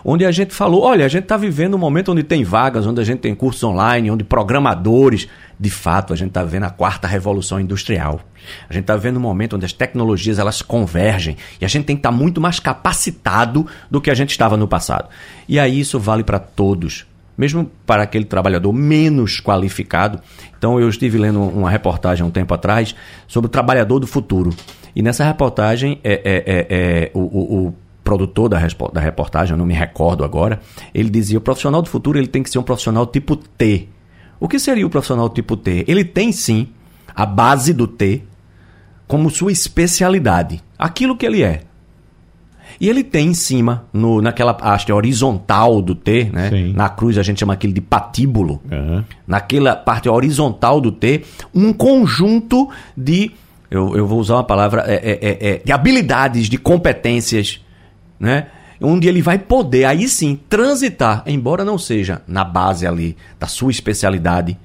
[0.02, 3.00] onde a gente falou: olha, a gente está vivendo um momento onde tem vagas, onde
[3.02, 5.28] a gente tem cursos online, onde programadores.
[5.60, 8.20] De fato, a gente está vendo a quarta revolução industrial.
[8.68, 11.94] A gente está vendo um momento onde as tecnologias elas convergem e a gente tem
[11.94, 15.08] que estar tá muito mais capacitado do que a gente estava no passado.
[15.48, 20.20] E aí isso vale para todos mesmo para aquele trabalhador menos qualificado.
[20.56, 22.94] Então, eu estive lendo uma reportagem um tempo atrás
[23.26, 24.50] sobre o trabalhador do futuro.
[24.94, 28.58] E nessa reportagem, é, é, é, é o, o, o, produtor da,
[28.92, 30.60] da reportagem, eu não me recordo agora,
[30.94, 33.88] ele dizia: o profissional do futuro ele tem que ser um profissional tipo T.
[34.38, 35.84] O que seria o profissional tipo T?
[35.88, 36.68] Ele tem sim
[37.14, 38.22] a base do T
[39.06, 41.62] como sua especialidade, aquilo que ele é.
[42.80, 46.50] E ele tem em cima, no, naquela haste horizontal do T, né?
[46.74, 48.60] Na cruz a gente chama aquilo de patíbulo.
[48.70, 49.04] Uhum.
[49.26, 51.22] Naquela parte horizontal do T,
[51.54, 53.32] um conjunto de.
[53.70, 54.84] Eu, eu vou usar uma palavra.
[54.86, 57.60] É, é, é, é, de habilidades, de competências,
[58.18, 58.46] né?
[58.80, 63.70] Onde ele vai poder, aí sim, transitar, embora não seja na base ali da sua
[63.70, 64.58] especialidade,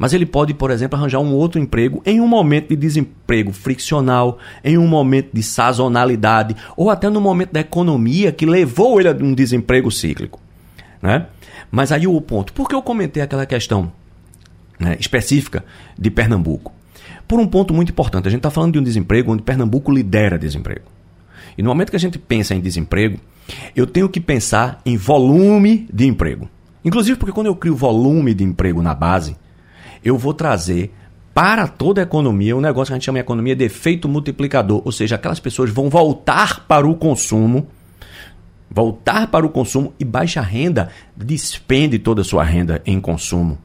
[0.00, 4.38] mas ele pode, por exemplo, arranjar um outro emprego em um momento de desemprego friccional,
[4.64, 9.12] em um momento de sazonalidade, ou até no momento da economia que levou ele a
[9.12, 10.40] um desemprego cíclico.
[11.02, 11.26] Né?
[11.70, 13.92] Mas aí o ponto, por que eu comentei aquela questão
[14.78, 15.62] né, específica
[15.98, 16.72] de Pernambuco?
[17.28, 20.38] Por um ponto muito importante, a gente está falando de um desemprego onde Pernambuco lidera
[20.38, 20.86] desemprego.
[21.58, 23.20] E no momento que a gente pensa em desemprego,
[23.76, 26.48] eu tenho que pensar em volume de emprego.
[26.82, 29.36] Inclusive porque quando eu crio volume de emprego na base,
[30.04, 30.92] eu vou trazer
[31.34, 34.82] para toda a economia um negócio que a gente chama de economia de efeito multiplicador,
[34.84, 37.68] ou seja, aquelas pessoas vão voltar para o consumo,
[38.70, 43.58] voltar para o consumo e baixa renda despende toda a sua renda em consumo.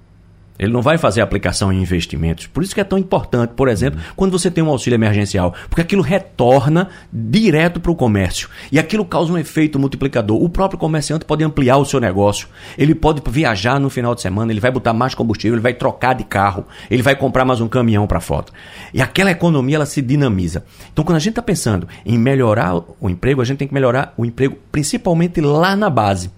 [0.58, 2.48] Ele não vai fazer aplicação em investimentos.
[2.48, 5.82] Por isso que é tão importante, por exemplo, quando você tem um auxílio emergencial, porque
[5.82, 8.50] aquilo retorna direto para o comércio.
[8.72, 10.42] E aquilo causa um efeito multiplicador.
[10.42, 12.48] O próprio comerciante pode ampliar o seu negócio.
[12.78, 16.14] Ele pode viajar no final de semana, ele vai botar mais combustível, ele vai trocar
[16.14, 18.54] de carro, ele vai comprar mais um caminhão para foto.
[18.94, 20.64] E aquela economia ela se dinamiza.
[20.94, 24.14] Então, quando a gente está pensando em melhorar o emprego, a gente tem que melhorar
[24.16, 26.32] o emprego principalmente lá na base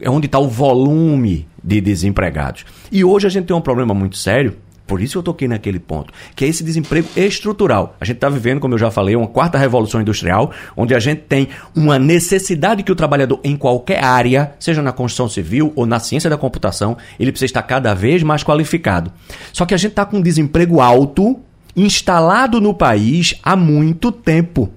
[0.00, 2.64] é onde está o volume de desempregados.
[2.90, 4.56] E hoje a gente tem um problema muito sério,
[4.86, 7.96] por isso eu toquei naquele ponto, que é esse desemprego estrutural.
[8.00, 11.22] A gente está vivendo, como eu já falei, uma quarta revolução industrial, onde a gente
[11.22, 15.98] tem uma necessidade que o trabalhador, em qualquer área, seja na construção civil ou na
[15.98, 19.12] ciência da computação, ele precisa estar cada vez mais qualificado.
[19.52, 21.40] Só que a gente está com um desemprego alto,
[21.74, 24.70] instalado no país há muito tempo.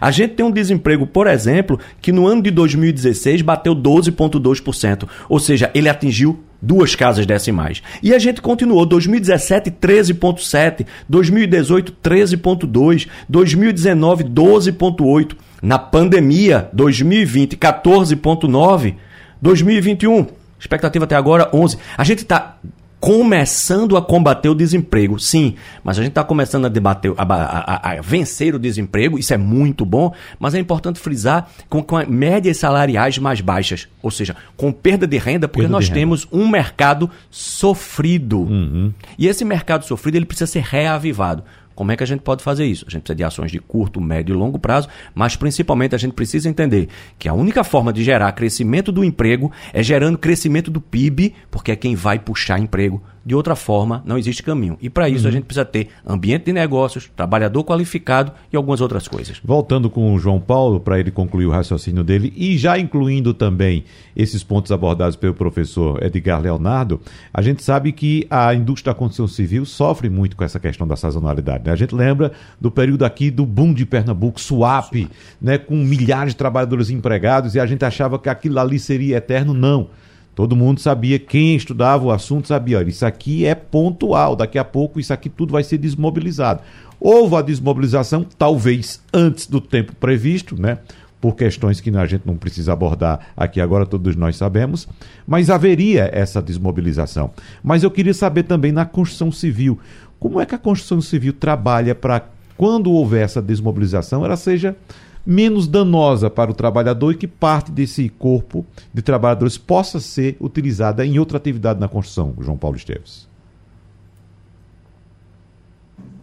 [0.00, 5.38] A gente tem um desemprego, por exemplo, que no ano de 2016 bateu 12,2%, ou
[5.38, 7.82] seja, ele atingiu duas casas decimais.
[8.02, 15.36] E a gente continuou 2017 13.7, 2018 13.2, 2019 12.8.
[15.62, 18.94] Na pandemia, 2020, 14,9.
[19.40, 20.26] 2021,
[20.58, 21.78] expectativa até agora, 11.
[21.96, 22.58] A gente está
[22.98, 25.54] começando a combater o desemprego, sim,
[25.84, 29.36] mas a gente está começando a debater, a, a, a, vencer o desemprego, isso é
[29.36, 34.72] muito bom, mas é importante frisar com, com médias salariais mais baixas, ou seja, com
[34.72, 38.40] perda de renda, porque perda nós temos um mercado sofrido.
[38.40, 38.92] Uhum.
[39.18, 41.44] E esse mercado sofrido ele precisa ser reavivado.
[41.76, 42.86] Como é que a gente pode fazer isso?
[42.88, 46.14] A gente precisa de ações de curto, médio e longo prazo, mas principalmente a gente
[46.14, 50.80] precisa entender que a única forma de gerar crescimento do emprego é gerando crescimento do
[50.80, 54.78] PIB, porque é quem vai puxar emprego de outra forma, não existe caminho.
[54.80, 55.30] E para isso uhum.
[55.30, 59.40] a gente precisa ter ambiente de negócios, trabalhador qualificado e algumas outras coisas.
[59.44, 63.82] Voltando com o João Paulo, para ele concluir o raciocínio dele, e já incluindo também
[64.14, 67.00] esses pontos abordados pelo professor Edgar Leonardo,
[67.34, 70.94] a gente sabe que a indústria da construção civil sofre muito com essa questão da
[70.94, 71.64] sazonalidade.
[71.66, 71.72] Né?
[71.72, 75.08] A gente lembra do período aqui do boom de Pernambuco, SUAP,
[75.42, 79.52] né, com milhares de trabalhadores empregados, e a gente achava que aquilo ali seria eterno.
[79.52, 79.88] Não.
[80.36, 84.64] Todo mundo sabia, quem estudava o assunto sabia, olha, isso aqui é pontual, daqui a
[84.64, 86.60] pouco isso aqui tudo vai ser desmobilizado.
[87.00, 90.76] Houve a desmobilização, talvez antes do tempo previsto, né?
[91.22, 94.86] Por questões que a gente não precisa abordar aqui agora, todos nós sabemos,
[95.26, 97.30] mas haveria essa desmobilização.
[97.64, 99.80] Mas eu queria saber também na construção civil,
[100.20, 104.76] como é que a construção civil trabalha para quando houver essa desmobilização, ela seja
[105.26, 111.04] menos danosa para o trabalhador e que parte desse corpo de trabalhadores possa ser utilizada
[111.04, 113.26] em outra atividade na construção, João Paulo Esteves.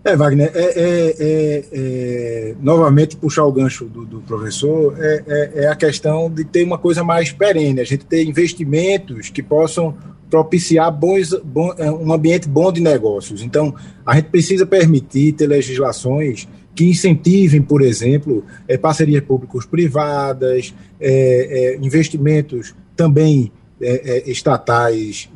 [0.06, 5.52] É, Wagner, é, é, é, é novamente puxar o gancho do, do professor, é, é,
[5.64, 9.96] é, a questão de ter uma coisa mais perene, a gente ter investimentos que possam
[10.30, 13.42] propiciar bons, bom, um ambiente bom de negócios.
[13.42, 13.74] Então,
[14.06, 21.86] a gente precisa permitir ter legislações que incentivem, por exemplo, é, parcerias públicos-privadas, é, é,
[21.86, 25.30] investimentos também é, é, estatais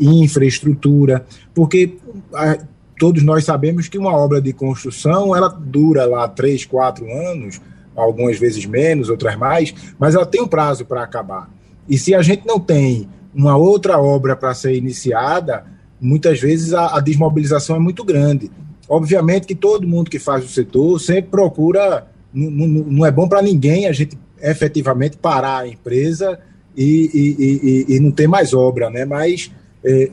[0.00, 1.24] em infraestrutura,
[1.54, 1.96] porque
[2.32, 2.58] a,
[2.98, 7.60] todos nós sabemos que uma obra de construção ela dura lá três, quatro anos,
[7.96, 11.50] algumas vezes menos, outras mais, mas ela tem um prazo para acabar.
[11.88, 15.64] E se a gente não tem uma outra obra para ser iniciada,
[16.00, 18.50] muitas vezes a, a desmobilização é muito grande.
[18.88, 23.28] Obviamente que todo mundo que faz o setor sempre procura, não, não, não é bom
[23.28, 26.38] para ninguém a gente efetivamente parar a empresa
[26.76, 29.04] e, e, e, e não ter mais obra, né?
[29.04, 29.50] Mas
[29.84, 30.10] é,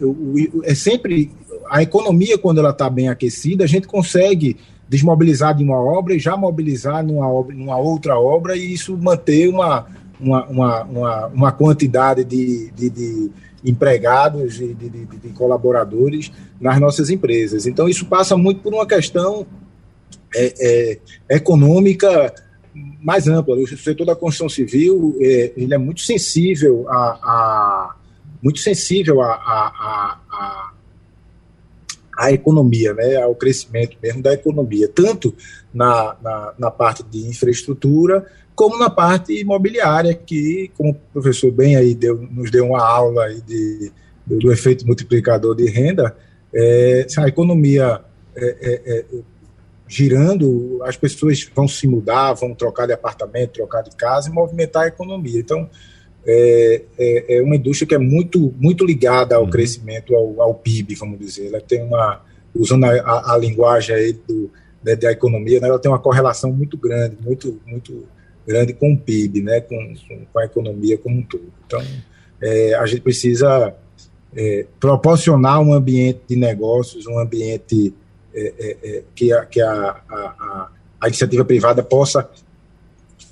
[0.63, 1.31] é sempre
[1.69, 4.57] a economia, quando ela está bem aquecida, a gente consegue
[4.89, 9.47] desmobilizar de uma obra e já mobilizar numa, obra, numa outra obra e isso manter
[9.47, 9.87] uma,
[10.19, 13.31] uma, uma, uma, uma quantidade de, de, de
[13.63, 17.65] empregados e de, de, de, colaboradores nas nossas empresas.
[17.65, 19.45] Então, isso passa muito por uma questão
[20.35, 20.53] é,
[21.29, 22.33] é, econômica
[23.01, 23.55] mais ampla.
[23.55, 27.95] O setor da construção civil é, ele é muito sensível a, a
[28.41, 30.71] muito sensível a, a, a,
[32.17, 35.35] a, economia, né, ao crescimento mesmo da economia, tanto
[35.71, 38.25] na, na, na parte de infraestrutura
[38.61, 43.23] como na parte imobiliária, que, como o professor bem aí deu, nos deu uma aula
[43.25, 43.91] aí de,
[44.23, 46.15] do, do efeito multiplicador de renda,
[46.53, 48.01] é, a economia
[48.35, 49.05] é, é, é,
[49.87, 54.83] girando, as pessoas vão se mudar, vão trocar de apartamento, trocar de casa e movimentar
[54.83, 55.39] a economia.
[55.39, 55.67] Então,
[56.23, 59.49] é, é, é uma indústria que é muito, muito ligada ao uhum.
[59.49, 61.47] crescimento, ao, ao, PIB, vamos dizer.
[61.47, 62.21] Ela tem uma,
[62.53, 64.51] usando a, a, a linguagem aí do,
[64.83, 68.05] da, da economia, né, ela tem uma correlação muito grande, muito, muito
[68.47, 69.93] grande com o PIB, né, com,
[70.31, 71.51] com a economia como um todo.
[71.65, 71.81] Então,
[72.41, 73.73] é, a gente precisa
[74.35, 77.93] é, proporcionar um ambiente de negócios, um ambiente
[78.33, 80.67] é, é, é que, a, que a, a,
[81.01, 82.29] a, iniciativa privada possa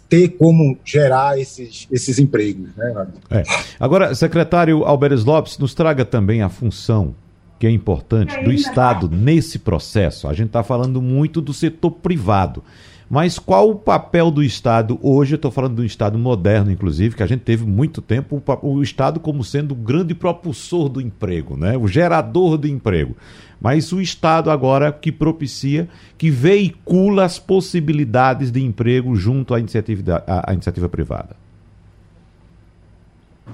[0.08, 2.70] ter como gerar esses, esses empregos.
[2.76, 3.44] Né, é.
[3.80, 7.16] Agora, secretário Alberes Lopes, nos traga também a função
[7.60, 10.28] que é importante do Estado nesse processo.
[10.30, 12.64] A gente está falando muito do setor privado.
[13.10, 15.34] Mas qual o papel do Estado hoje?
[15.34, 19.20] Estou falando do Estado moderno, inclusive, que a gente teve muito tempo o, o Estado
[19.20, 21.76] como sendo o grande propulsor do emprego, né?
[21.76, 23.18] o gerador do emprego.
[23.60, 30.24] Mas o Estado agora que propicia, que veicula as possibilidades de emprego junto à iniciativa,
[30.28, 31.36] à, à iniciativa privada.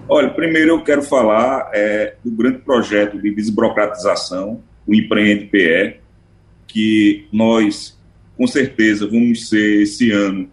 [0.10, 5.96] Olha, primeiro eu quero falar é, do grande projeto de desburocratização, o Empreende PE,
[6.68, 7.94] que nós
[8.38, 10.50] com certeza vamos ser esse ano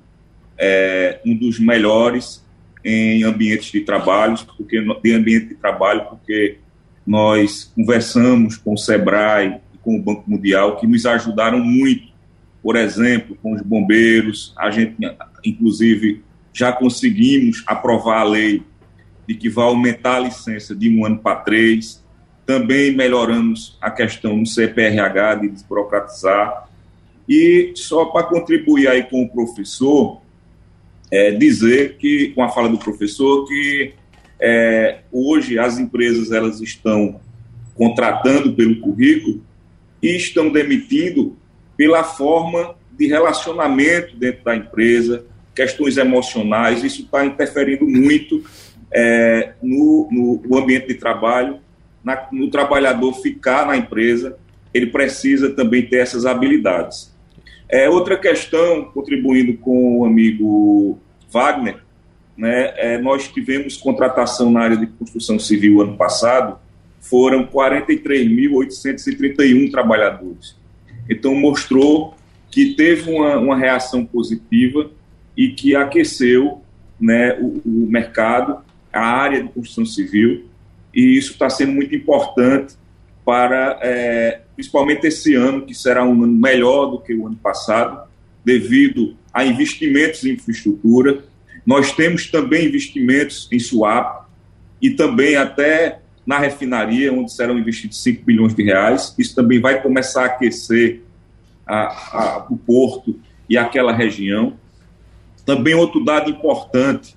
[0.59, 2.45] é, um dos melhores
[2.85, 6.59] em ambientes de trabalho, porque de ambiente de trabalho, porque
[7.07, 12.13] nós conversamos com o Sebrae e com o Banco Mundial que nos ajudaram muito
[12.63, 14.97] por exemplo, com os bombeiros, a gente,
[15.45, 16.23] inclusive,
[16.53, 18.63] já conseguimos aprovar a lei
[19.27, 22.03] de que vai aumentar a licença de um ano para três.
[22.47, 26.69] Também melhoramos a questão do CPRH de desburocratizar.
[27.35, 30.21] E só para contribuir aí com o professor,
[31.11, 33.95] é, dizer que, com a fala do professor, que
[34.39, 37.19] é, hoje as empresas elas estão
[37.75, 39.43] contratando pelo currículo
[40.03, 41.35] e estão demitindo
[41.75, 45.25] pela forma de relacionamento dentro da empresa,
[45.55, 48.45] questões emocionais, isso está interferindo muito
[48.93, 51.61] é, no, no, no, ambiente de trabalho,
[52.05, 54.37] na, no trabalhador ficar na empresa,
[54.75, 57.12] ele precisa também ter essas habilidades.
[57.73, 60.99] É, outra questão, contribuindo com o amigo
[61.31, 61.79] Wagner,
[62.37, 66.59] né, é, nós tivemos contratação na área de construção civil ano passado,
[67.01, 70.55] foram 43.831 trabalhadores.
[71.09, 72.15] Então, mostrou
[72.51, 74.91] que teve uma, uma reação positiva
[75.35, 76.61] e que aqueceu
[77.01, 78.59] né, o, o mercado,
[78.93, 80.45] a área de construção civil,
[80.95, 82.75] e isso está sendo muito importante
[83.25, 88.09] para, é, principalmente esse ano, que será um ano melhor do que o ano passado,
[88.45, 91.25] devido a investimentos em infraestrutura.
[91.65, 94.27] Nós temos também investimentos em swap
[94.81, 99.15] e também até na refinaria, onde serão investidos 5 bilhões de reais.
[99.19, 101.01] Isso também vai começar a aquecer
[101.67, 104.57] a, a, o porto e aquela região.
[105.45, 107.17] Também outro dado importante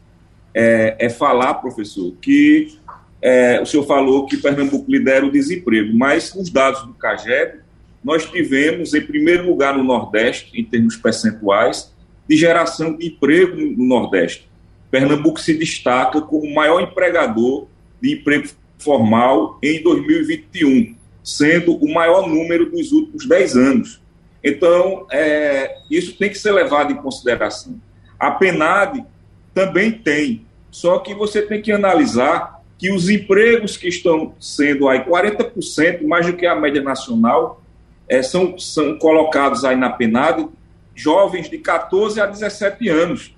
[0.53, 2.79] é, é falar, professor, que
[3.25, 7.55] é, o senhor falou que Pernambuco lidera o desemprego, mas os dados do CAGED,
[8.03, 11.91] nós tivemos, em primeiro lugar, no Nordeste, em termos percentuais,
[12.29, 14.47] de geração de emprego no Nordeste.
[14.91, 17.65] Pernambuco se destaca como o maior empregador
[17.99, 18.47] de emprego
[18.77, 24.01] formal em 2021, sendo o maior número dos últimos 10 anos.
[24.43, 27.81] Então, é, isso tem que ser levado em consideração.
[28.19, 29.03] A PENAD
[29.51, 35.03] também tem, só que você tem que analisar que os empregos que estão sendo aí
[35.03, 37.61] 40%, mais do que a média nacional,
[38.07, 40.47] é, são, são colocados aí na PENAD
[40.93, 43.35] jovens de 14 a 17 anos,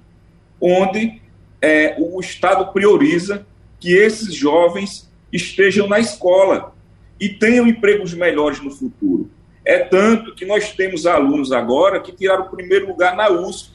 [0.61, 1.21] onde
[1.61, 3.45] é, o Estado prioriza
[3.79, 6.73] que esses jovens estejam na escola
[7.19, 9.29] e tenham empregos melhores no futuro.
[9.65, 13.71] É tanto que nós temos alunos agora que tiraram o primeiro lugar na USP,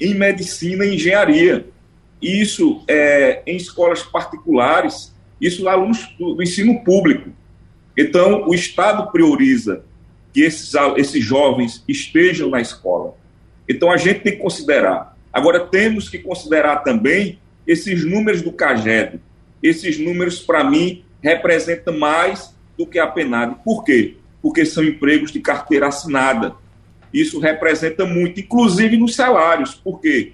[0.00, 1.66] em medicina e engenharia.
[2.24, 7.28] Isso é, em escolas particulares, isso alunos do, do ensino público.
[7.94, 9.84] Então, o Estado prioriza
[10.32, 13.14] que esses, esses jovens estejam na escola.
[13.68, 15.14] Então, a gente tem que considerar.
[15.30, 19.20] Agora, temos que considerar também esses números do CAGED.
[19.62, 23.56] Esses números, para mim, representam mais do que a PENAD.
[23.62, 24.16] Por quê?
[24.40, 26.54] Porque são empregos de carteira assinada.
[27.12, 29.74] Isso representa muito, inclusive nos salários.
[29.74, 30.32] Por quê?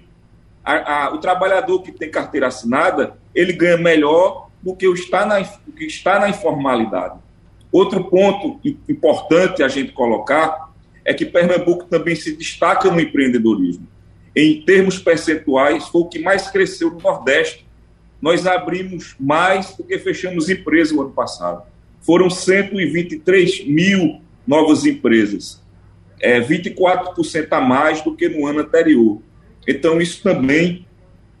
[0.63, 5.25] A, a, o trabalhador que tem carteira assinada, ele ganha melhor do que, o está
[5.25, 7.19] na, que está na informalidade.
[7.71, 10.71] Outro ponto importante a gente colocar
[11.03, 13.87] é que Pernambuco também se destaca no empreendedorismo.
[14.35, 17.65] Em termos percentuais, foi o que mais cresceu no Nordeste.
[18.21, 21.63] Nós abrimos mais do que fechamos empresas no ano passado.
[22.01, 25.61] Foram 123 mil novas empresas,
[26.19, 29.21] é 24% a mais do que no ano anterior.
[29.67, 30.85] Então, isso também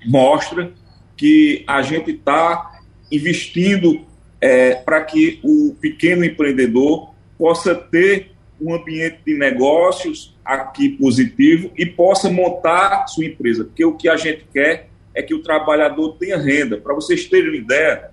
[0.05, 0.71] mostra
[1.17, 2.79] que a gente está
[3.11, 4.01] investindo
[4.39, 11.85] é, para que o pequeno empreendedor possa ter um ambiente de negócios aqui positivo e
[11.85, 16.37] possa montar sua empresa, porque o que a gente quer é que o trabalhador tenha
[16.37, 16.77] renda.
[16.77, 18.11] Para vocês terem uma ideia,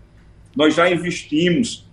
[0.56, 1.86] nós já investimos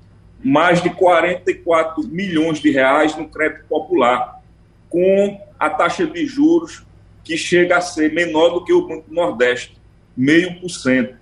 [0.43, 4.41] mais de 44 milhões de reais no crédito popular,
[4.89, 6.84] com a taxa de juros
[7.25, 9.75] que chega a ser menor do que o Banco Nordeste,
[10.15, 11.15] meio por cento.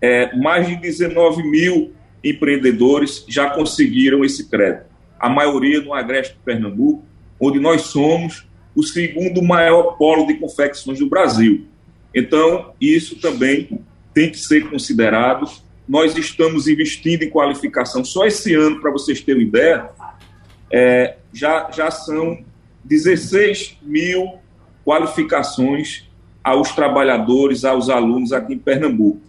[0.00, 4.86] É, mais de 19 mil empreendedores já conseguiram esse crédito.
[5.18, 7.04] A maioria no Agreste de Pernambuco,
[7.40, 11.66] onde nós somos o segundo maior polo de confecções do Brasil.
[12.12, 13.80] Então, isso também
[14.12, 15.48] tem que ser considerado.
[15.88, 18.04] Nós estamos investindo em qualificação.
[18.04, 19.88] Só esse ano, para vocês terem ideia,
[20.70, 22.44] é, já, já são
[22.84, 24.41] 16 mil
[24.84, 26.04] qualificações
[26.42, 29.20] aos trabalhadores, aos alunos aqui em Pernambuco.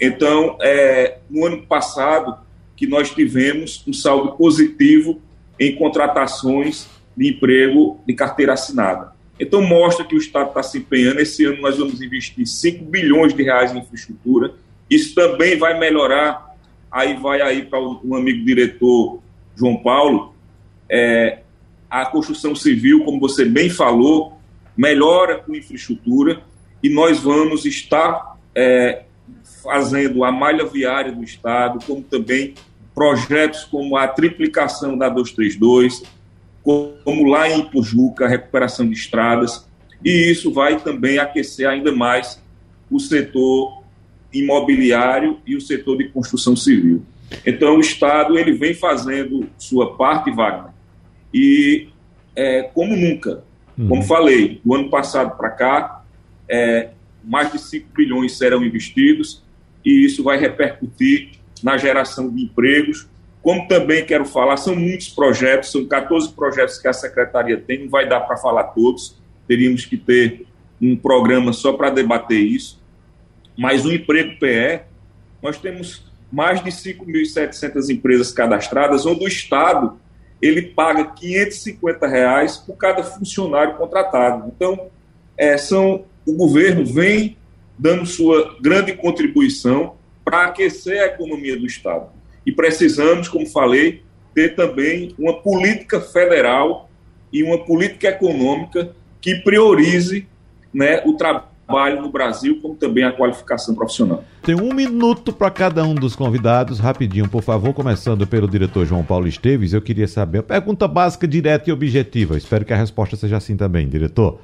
[0.00, 2.36] Então, é, no ano passado,
[2.76, 5.20] que nós tivemos um saldo positivo
[5.58, 9.12] em contratações de emprego de carteira assinada.
[9.38, 11.20] Então, mostra que o Estado está se empenhando.
[11.20, 14.54] Esse ano nós vamos investir 5 bilhões de reais em infraestrutura.
[14.88, 16.56] Isso também vai melhorar.
[16.90, 19.20] Aí vai aí para o um amigo diretor
[19.56, 20.34] João Paulo.
[20.88, 21.40] É,
[21.90, 24.38] a construção civil, como você bem falou,
[24.76, 26.42] melhora com infraestrutura
[26.82, 29.04] e nós vamos estar é,
[29.62, 32.54] fazendo a malha viária do Estado, como também
[32.94, 36.02] projetos como a triplicação da 232,
[36.62, 39.66] como lá em Ipujuca, a recuperação de estradas,
[40.04, 42.40] e isso vai também aquecer ainda mais
[42.90, 43.82] o setor
[44.32, 47.04] imobiliário e o setor de construção civil.
[47.46, 50.72] Então, o Estado ele vem fazendo sua parte, Wagner,
[51.32, 51.88] e
[52.36, 53.42] é, como nunca,
[53.78, 53.88] uhum.
[53.88, 56.04] como falei, do ano passado para cá,
[56.48, 56.90] é,
[57.24, 59.42] mais de 5 bilhões serão investidos
[59.84, 63.08] e isso vai repercutir na geração de empregos.
[63.42, 67.88] Como também quero falar, são muitos projetos, são 14 projetos que a Secretaria tem, não
[67.88, 69.16] vai dar para falar todos,
[69.48, 70.46] teríamos que ter
[70.80, 72.80] um programa só para debater isso.
[73.56, 74.82] Mas o emprego PE,
[75.42, 80.00] nós temos mais de 5.700 empresas cadastradas, onde o Estado
[80.42, 84.52] ele paga 550 reais por cada funcionário contratado.
[84.54, 84.88] Então,
[85.38, 87.36] é, são, o governo vem
[87.78, 92.10] dando sua grande contribuição para aquecer a economia do Estado.
[92.44, 94.02] E precisamos, como falei,
[94.34, 96.90] ter também uma política federal
[97.32, 100.26] e uma política econômica que priorize
[100.74, 104.24] né, o trabalho no Brasil, como também a qualificação profissional.
[104.42, 109.04] Tem um minuto para cada um dos convidados, rapidinho, por favor, começando pelo diretor João
[109.04, 109.72] Paulo Esteves.
[109.72, 112.36] Eu queria saber, pergunta básica, direta e objetiva.
[112.36, 114.38] Espero que a resposta seja assim também, diretor.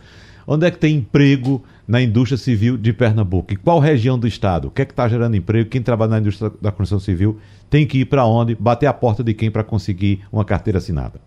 [0.50, 3.52] Onde é que tem emprego na indústria civil de Pernambuco?
[3.52, 4.68] Em qual região do estado?
[4.68, 5.68] O que é que está gerando emprego?
[5.68, 7.38] Quem trabalha na indústria da construção civil
[7.68, 8.54] tem que ir para onde?
[8.54, 11.20] Bater a porta de quem para conseguir uma carteira assinada?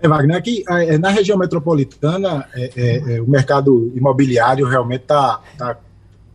[0.00, 5.40] É, Wagner, aqui é, na região metropolitana, é, é, é o mercado imobiliário realmente está
[5.56, 5.78] tá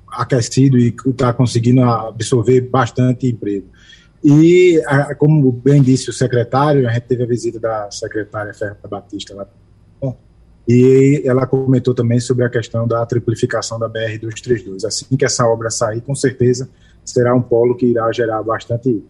[0.09, 3.67] aquecido e está conseguindo absorver bastante emprego.
[4.23, 4.81] E,
[5.17, 9.47] como bem disse o secretário, a gente teve a visita da secretária Fernanda Batista lá.
[10.67, 14.85] E ela comentou também sobre a questão da triplificação da BR-232.
[14.85, 16.69] Assim que essa obra sair, com certeza
[17.03, 19.03] será um polo que irá gerar bastante,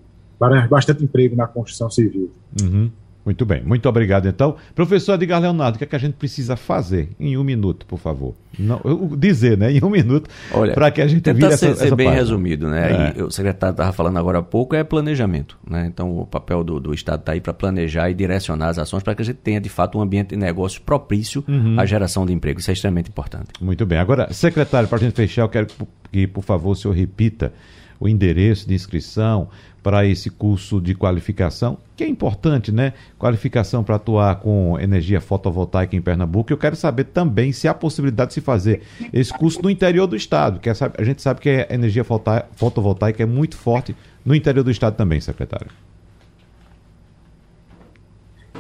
[0.68, 2.32] bastante emprego na construção civil.
[2.60, 2.92] Uhum.
[3.26, 4.56] Muito bem, muito obrigado então.
[4.76, 7.98] Professor Edgar Leonardo, o que, é que a gente precisa fazer em um minuto, por
[7.98, 8.36] favor?
[8.60, 8.82] Não,
[9.18, 10.30] dizer, né, em um minuto,
[10.74, 12.22] para que a gente vire essa, ser, ser bem página.
[12.22, 13.14] resumido, né?
[13.18, 13.24] É.
[13.24, 15.86] o secretário estava falando agora há pouco, é planejamento, né?
[15.88, 19.16] Então o papel do, do Estado está aí para planejar e direcionar as ações para
[19.16, 21.80] que a gente tenha de fato um ambiente de negócio propício uhum.
[21.80, 22.60] à geração de emprego.
[22.60, 23.48] Isso é extremamente importante.
[23.62, 23.98] Muito bem.
[23.98, 25.68] Agora, secretário, para a gente fechar, eu quero
[26.12, 27.54] que, por favor, o senhor repita
[28.00, 29.48] o endereço de inscrição
[29.84, 32.94] para esse curso de qualificação, que é importante, né?
[33.20, 36.54] Qualificação para atuar com energia fotovoltaica em Pernambuco.
[36.54, 38.82] Eu quero saber também se há possibilidade de se fazer
[39.12, 43.22] esse curso no interior do estado, que é, a gente sabe que a energia fotovoltaica
[43.22, 43.94] é muito forte
[44.26, 45.68] no interior do estado também, secretário.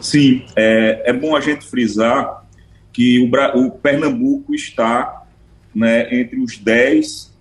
[0.01, 2.43] Sim, é, é bom a gente frisar
[2.91, 5.23] que o, o Pernambuco está
[5.73, 7.33] né, entre os 10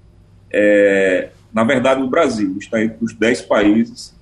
[0.52, 4.14] é, na verdade, o Brasil está entre os 10 países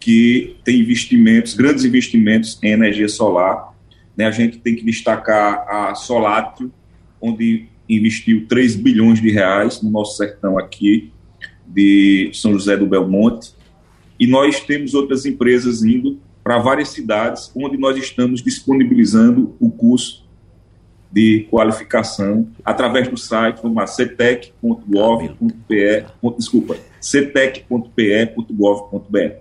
[0.00, 3.74] que tem investimentos, grandes investimentos em energia solar.
[4.16, 4.24] Né?
[4.24, 6.72] A gente tem que destacar a Solatrio,
[7.20, 11.12] onde investiu 3 bilhões de reais no nosso sertão aqui
[11.66, 13.52] de São José do Belmonte.
[14.18, 20.26] E nós temos outras empresas indo para várias cidades onde nós estamos disponibilizando o curso
[21.12, 26.06] de qualificação através do site, vamos lá, cetec.gov.pe,
[26.38, 29.32] desculpa, cetec.pe.gov.br.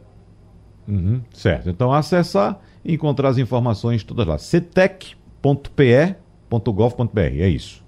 [0.87, 1.69] Uhum, certo.
[1.69, 4.37] Então acessar e encontrar as informações todas lá.
[4.37, 7.81] cetec.pe.gov.br, é isso.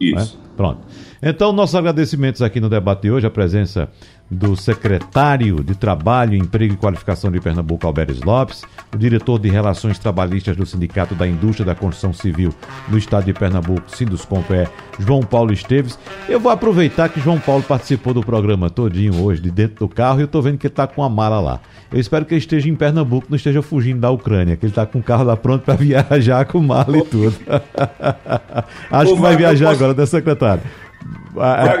[0.00, 0.40] Isso.
[0.42, 0.46] É?
[0.56, 0.80] Pronto.
[1.22, 3.90] Então, nossos agradecimentos aqui no debate de hoje, a presença
[4.30, 8.62] do secretário de Trabalho, Emprego e Qualificação de Pernambuco, Alberes Lopes,
[8.94, 12.52] o diretor de Relações Trabalhistas do Sindicato da Indústria da Construção Civil
[12.88, 14.50] no estado de Pernambuco, Sinduscomp,
[14.98, 15.98] João Paulo Esteves.
[16.28, 20.18] Eu vou aproveitar que João Paulo participou do programa todinho hoje, de dentro do carro,
[20.18, 21.60] e eu estou vendo que ele está com a mala lá.
[21.92, 24.84] Eu espero que ele esteja em Pernambuco, não esteja fugindo da Ucrânia, que ele está
[24.84, 27.36] com o carro lá pronto para viajar com mala e tudo.
[28.90, 30.62] Acho que vai viajar agora, né, secretário?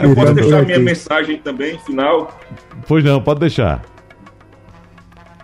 [0.02, 2.38] Eu posso deixar minha mensagem também, final?
[2.86, 3.82] Pois não, pode deixar.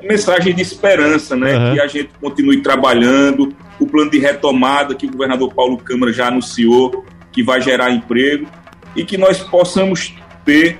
[0.02, 1.56] Mensagem de esperança, né?
[1.56, 1.74] Uhum.
[1.74, 6.28] Que a gente continue trabalhando, o plano de retomada que o governador Paulo Câmara já
[6.28, 8.46] anunciou, que vai gerar emprego,
[8.94, 10.14] e que nós possamos
[10.44, 10.78] ter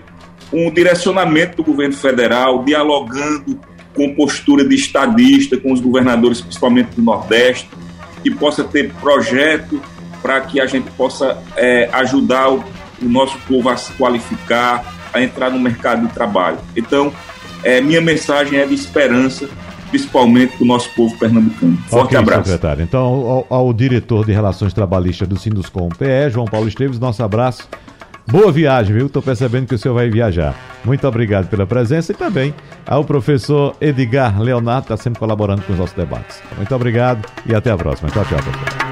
[0.53, 3.59] um direcionamento do governo federal, dialogando
[3.95, 7.69] com postura de estadista, com os governadores, principalmente do Nordeste,
[8.23, 9.81] que possa ter projeto
[10.21, 12.65] para que a gente possa é, ajudar o
[13.03, 16.59] o nosso povo a se qualificar, a entrar no mercado de trabalho.
[16.77, 17.13] Então,
[17.63, 19.49] é, minha mensagem é de esperança
[19.93, 21.77] principalmente para o nosso povo pernambucano.
[21.87, 22.45] Forte okay, abraço.
[22.45, 22.83] secretário.
[22.83, 27.69] Então, ao, ao, diretor de Relações Trabalhistas do Sinduscom PE, João Paulo Esteves, nosso abraço.
[28.27, 29.07] Boa viagem, viu?
[29.07, 30.55] Estou percebendo que o senhor vai viajar.
[30.85, 32.55] Muito obrigado pela presença e também
[32.87, 36.41] ao professor Edgar Leonardo, que está sempre colaborando com os nossos debates.
[36.57, 38.11] Muito obrigado e até a próxima.
[38.11, 38.92] Tchau, tchau, professor.